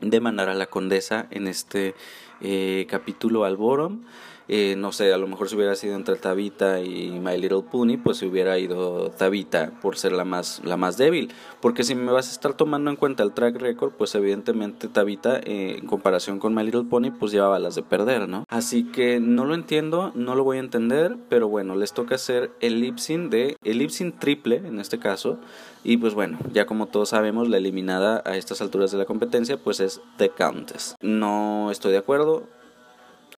de 0.00 0.20
mandar 0.20 0.48
a 0.48 0.54
la 0.54 0.66
condesa 0.66 1.26
en 1.30 1.48
este 1.48 1.94
eh, 2.40 2.86
capítulo 2.88 3.44
al 3.44 3.56
Borom. 3.56 4.02
Eh, 4.48 4.74
no 4.76 4.92
sé, 4.92 5.12
a 5.12 5.18
lo 5.18 5.26
mejor 5.26 5.48
si 5.48 5.56
hubiera 5.56 5.74
sido 5.74 5.94
entre 5.94 6.16
Tabita 6.16 6.80
y 6.80 7.10
My 7.10 7.38
Little 7.38 7.62
Pony, 7.70 7.96
pues 8.02 8.18
se 8.18 8.26
hubiera 8.26 8.58
ido 8.58 9.10
Tabita 9.10 9.72
por 9.80 9.96
ser 9.96 10.12
la 10.12 10.24
más, 10.24 10.60
la 10.64 10.76
más 10.76 10.96
débil. 10.96 11.32
Porque 11.60 11.84
si 11.84 11.94
me 11.94 12.10
vas 12.12 12.28
a 12.28 12.32
estar 12.32 12.54
tomando 12.54 12.90
en 12.90 12.96
cuenta 12.96 13.22
el 13.22 13.32
track 13.32 13.56
record, 13.56 13.92
pues 13.92 14.14
evidentemente 14.14 14.88
Tabita, 14.88 15.38
eh, 15.38 15.76
en 15.78 15.86
comparación 15.86 16.38
con 16.38 16.54
My 16.54 16.64
Little 16.64 16.84
Pony, 16.84 17.10
pues 17.10 17.32
llevaba 17.32 17.58
las 17.58 17.74
de 17.74 17.82
perder, 17.82 18.28
¿no? 18.28 18.44
Así 18.48 18.84
que 18.84 19.20
no 19.20 19.44
lo 19.44 19.54
entiendo, 19.54 20.12
no 20.14 20.34
lo 20.34 20.44
voy 20.44 20.56
a 20.56 20.60
entender, 20.60 21.16
pero 21.28 21.48
bueno, 21.48 21.76
les 21.76 21.92
toca 21.92 22.16
hacer 22.16 22.50
el 22.60 22.80
lip 22.80 22.98
de, 22.98 23.56
el 23.62 23.78
lip 23.78 23.90
triple 24.18 24.56
en 24.56 24.80
este 24.80 24.98
caso. 24.98 25.38
Y 25.84 25.96
pues 25.96 26.14
bueno, 26.14 26.38
ya 26.52 26.66
como 26.66 26.86
todos 26.86 27.10
sabemos, 27.10 27.48
la 27.48 27.56
eliminada 27.56 28.22
a 28.24 28.36
estas 28.36 28.60
alturas 28.60 28.92
de 28.92 28.98
la 28.98 29.04
competencia, 29.04 29.56
pues 29.56 29.80
es 29.80 30.00
The 30.16 30.30
Countess. 30.30 30.94
No 31.00 31.70
estoy 31.70 31.92
de 31.92 31.98
acuerdo 31.98 32.46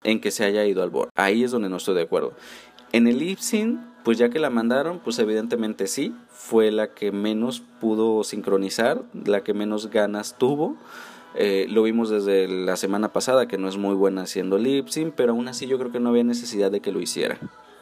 en 0.05 0.21
que 0.21 0.31
se 0.31 0.45
haya 0.45 0.65
ido 0.65 0.83
al 0.83 0.91
board. 0.91 1.11
Ahí 1.17 1.43
es 1.43 1.51
donde 1.51 1.69
no 1.69 1.77
estoy 1.77 1.95
de 1.95 2.03
acuerdo. 2.03 2.33
En 2.93 3.09
el 3.09 3.19
lip 3.19 3.41
pues 4.05 4.19
ya 4.19 4.29
que 4.29 4.39
la 4.39 4.51
mandaron, 4.51 5.01
pues 5.01 5.19
evidentemente 5.19 5.87
sí, 5.87 6.15
fue 6.29 6.71
la 6.71 6.95
que 6.95 7.11
menos 7.11 7.63
pudo 7.81 8.23
sincronizar, 8.23 9.03
la 9.25 9.43
que 9.43 9.55
menos 9.55 9.91
ganas 9.91 10.37
tuvo. 10.39 10.77
Eh, 11.35 11.67
lo 11.69 11.83
vimos 11.83 12.11
desde 12.11 12.47
la 12.47 12.77
semana 12.77 13.13
pasada, 13.13 13.49
que 13.49 13.59
no 13.59 13.69
es 13.69 13.77
muy 13.77 13.95
buena 13.95 14.23
haciendo 14.23 14.59
lip 14.59 14.87
pero 15.17 15.33
aún 15.33 15.49
así 15.49 15.67
yo 15.67 15.79
creo 15.79 15.91
que 15.91 15.99
no 15.99 16.11
había 16.11 16.23
necesidad 16.23 16.71
de 16.71 16.81
que 16.81 16.93
lo 16.93 17.01
hiciera. 17.01 17.39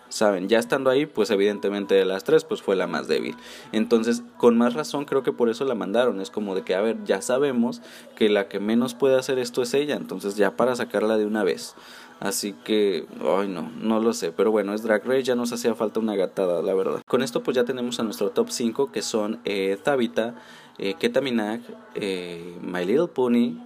Saben, 0.09 0.49
ya 0.49 0.59
estando 0.59 0.91
ahí, 0.91 1.07
pues 1.07 1.31
evidentemente 1.31 1.95
de 1.95 2.05
las 2.05 2.23
tres, 2.23 2.45
pues 2.45 2.61
fue 2.61 2.77
la 2.77 2.87
más 2.87 3.09
débil. 3.09 3.35
Entonces, 3.73 4.23
con 4.37 4.59
más 4.59 4.75
razón, 4.75 5.07
creo 5.07 5.23
que 5.23 5.33
por 5.33 5.49
eso 5.49 5.65
la 5.65 5.75
mandaron. 5.75 6.21
Es 6.21 6.29
como 6.31 6.55
de 6.55 6.63
que, 6.63 6.75
a 6.75 6.83
ver, 6.83 7.03
ya 7.05 7.23
sabemos 7.23 7.81
que 8.15 8.29
la 8.29 8.47
que 8.47 8.61
menos 8.61 8.93
puede 8.93 9.19
hacer 9.19 9.39
esto 9.39 9.63
es 9.63 9.73
ella, 9.73 9.97
entonces 9.97 10.37
ya 10.37 10.55
para 10.55 10.77
sacarla 10.77 11.17
de 11.17 11.25
una 11.25 11.45
vez. 11.45 11.75
Así 12.23 12.53
que, 12.53 13.05
ay 13.21 13.49
no, 13.49 13.73
no 13.81 13.99
lo 13.99 14.13
sé. 14.13 14.31
Pero 14.31 14.53
bueno, 14.53 14.75
es 14.75 14.85
Drag 14.85 15.05
Race, 15.05 15.25
ya 15.25 15.35
nos 15.35 15.53
hacía 15.53 15.75
falta 15.75 15.99
una 15.99 16.15
gatada, 16.15 16.63
la 16.63 16.73
verdad. 16.73 17.03
Con 17.05 17.21
esto 17.21 17.43
pues 17.43 17.57
ya 17.57 17.65
tenemos 17.65 17.99
a 17.99 18.05
nuestro 18.05 18.31
top 18.31 18.51
5 18.51 18.93
que 18.93 19.03
son 19.03 19.41
eh, 19.45 19.77
Tabitha, 19.83 20.37
eh, 20.79 20.95
Ketaminag, 20.95 21.63
eh, 21.97 22.57
My 22.63 22.85
Little 22.85 23.09
Pony, 23.09 23.59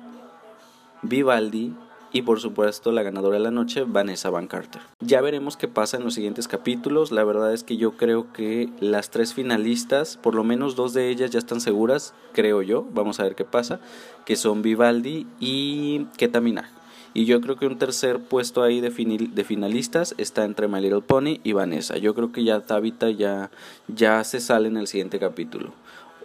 Vivaldi, 1.03 1.75
y 2.13 2.23
por 2.23 2.41
supuesto 2.41 2.93
la 2.93 3.03
ganadora 3.03 3.35
de 3.35 3.43
la 3.43 3.51
noche, 3.51 3.85
Vanessa 3.87 4.31
Van 4.31 4.47
Carter. 4.47 4.81
Ya 5.01 5.21
veremos 5.21 5.59
qué 5.59 5.69
pasa 5.69 5.99
en 5.99 6.05
los 6.05 6.15
siguientes 6.15 6.49
capítulos. 6.49 7.13
La 7.13 7.25
verdad 7.25 7.53
es 7.53 7.63
que 7.63 7.77
yo 7.77 7.99
creo 7.99 8.33
que 8.33 8.71
las 8.81 9.11
tres 9.11 9.35
finalistas, 9.35 10.17
por 10.17 10.35
lo 10.35 10.45
menos 10.45 10.77
dos 10.77 10.95
de 10.95 11.11
ellas 11.11 11.31
ya 11.31 11.39
están 11.39 11.61
seguras, 11.61 12.15
creo 12.33 12.63
yo. 12.63 12.87
Vamos 12.95 13.21
a 13.21 13.25
ver 13.25 13.35
qué 13.35 13.45
pasa. 13.45 13.81
Que 14.25 14.37
son 14.37 14.63
Vivaldi 14.63 15.27
y 15.41 16.07
Ketaminag. 16.17 16.76
Y 17.17 17.25
yo 17.25 17.41
creo 17.41 17.57
que 17.57 17.67
un 17.67 17.79
tercer 17.79 18.21
puesto 18.21 18.63
ahí 18.63 18.83
de, 18.83 18.91
finalistas 18.91 20.15
está 20.19 20.45
entre 20.45 20.69
My 20.69 20.83
Little 20.83 21.01
Pony 21.01 21.41
y 21.45 21.53
Vanessa. 21.53 21.97
Yo 21.97 22.15
creo 22.15 22.31
que 22.31 22.45
ya 22.45 22.61
Tabitha 22.61 23.09
ya, 23.09 23.51
ya 23.89 24.23
se 24.23 24.39
sale 24.39 24.69
en 24.69 24.77
el 24.77 24.87
siguiente 24.87 25.19
capítulo. 25.19 25.73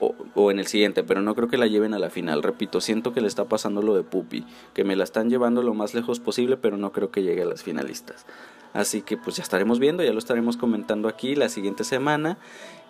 O, 0.01 0.50
en 0.50 0.58
el 0.58 0.65
siguiente, 0.65 1.03
pero 1.03 1.22
no 1.22 1.36
creo 1.36 1.48
que 1.48 1.58
la 1.58 1.67
lleven 1.67 1.93
a 1.93 2.00
la 2.00 2.10
final. 2.10 2.41
Repito, 2.41 2.81
siento 2.81 3.13
que 3.13 3.22
le 3.22 3.27
está 3.27 3.46
pasando 3.46 3.84
lo 3.84 3.96
de 3.96 4.01
Puppy, 4.01 4.46
que 4.74 4.84
me 4.84 4.96
la 4.96 5.03
están 5.03 5.29
llevando 5.29 5.62
lo 5.62 5.75
más 5.75 5.93
lejos 5.93 6.20
posible, 6.20 6.57
pero 6.57 6.75
no 6.75 6.92
creo 6.92 7.11
que 7.11 7.22
llegue 7.22 7.44
a 7.44 7.46
las 7.46 7.61
finalistas. 7.61 8.25
Así 8.74 9.01
que 9.01 9.18
pues 9.18 9.35
ya 9.35 9.44
estaremos 9.44 9.79
viendo, 9.79 10.03
ya 10.03 10.14
lo 10.14 10.20
estaremos 10.20 10.57
comentando 10.57 11.07
aquí 11.07 11.35
la 11.35 11.50
siguiente 11.50 11.83
semana. 11.83 12.37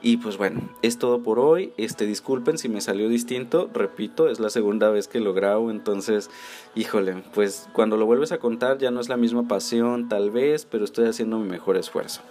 Y 0.03 0.17
pues 0.17 0.37
bueno, 0.37 0.61
es 0.81 0.97
todo 0.97 1.21
por 1.21 1.39
hoy. 1.39 1.73
Este, 1.77 2.05
disculpen 2.05 2.57
si 2.57 2.69
me 2.69 2.81
salió 2.81 3.07
distinto. 3.07 3.69
Repito, 3.73 4.29
es 4.29 4.39
la 4.39 4.49
segunda 4.49 4.89
vez 4.89 5.07
que 5.07 5.19
lo 5.19 5.33
grabo. 5.33 5.69
Entonces, 5.69 6.29
híjole, 6.75 7.23
pues 7.33 7.67
cuando 7.73 7.97
lo 7.97 8.05
vuelves 8.05 8.31
a 8.31 8.39
contar 8.39 8.77
ya 8.77 8.89
no 8.91 8.99
es 8.99 9.09
la 9.09 9.17
misma 9.17 9.47
pasión, 9.47 10.09
tal 10.09 10.31
vez, 10.31 10.65
pero 10.65 10.85
estoy 10.85 11.07
haciendo 11.07 11.37
mi 11.37 11.49
mejor 11.49 11.77
esfuerzo. 11.77 12.21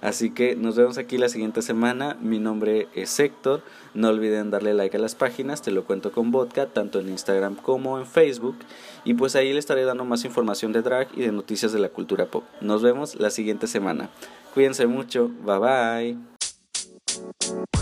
Así 0.00 0.30
que 0.30 0.56
nos 0.56 0.76
vemos 0.76 0.98
aquí 0.98 1.18
la 1.18 1.28
siguiente 1.28 1.62
semana. 1.62 2.16
Mi 2.20 2.38
nombre 2.38 2.88
es 2.94 3.18
Héctor. 3.20 3.62
No 3.94 4.08
olviden 4.08 4.50
darle 4.50 4.74
like 4.74 4.96
a 4.96 5.00
las 5.00 5.14
páginas, 5.14 5.62
te 5.62 5.70
lo 5.70 5.84
cuento 5.84 6.12
con 6.12 6.30
vodka, 6.30 6.66
tanto 6.66 7.00
en 7.00 7.08
Instagram 7.08 7.56
como 7.56 7.98
en 7.98 8.06
Facebook. 8.06 8.56
Y 9.04 9.14
pues 9.14 9.36
ahí 9.36 9.48
les 9.48 9.60
estaré 9.60 9.84
dando 9.84 10.04
más 10.04 10.24
información 10.24 10.72
de 10.72 10.82
drag 10.82 11.08
y 11.16 11.22
de 11.22 11.32
noticias 11.32 11.72
de 11.72 11.78
la 11.80 11.90
cultura 11.90 12.26
pop. 12.26 12.44
Nos 12.60 12.82
vemos 12.82 13.16
la 13.16 13.30
siguiente 13.30 13.66
semana. 13.66 14.10
Cuídense 14.54 14.86
mucho. 14.86 15.30
Bye 15.44 16.16
bye. 17.68 17.79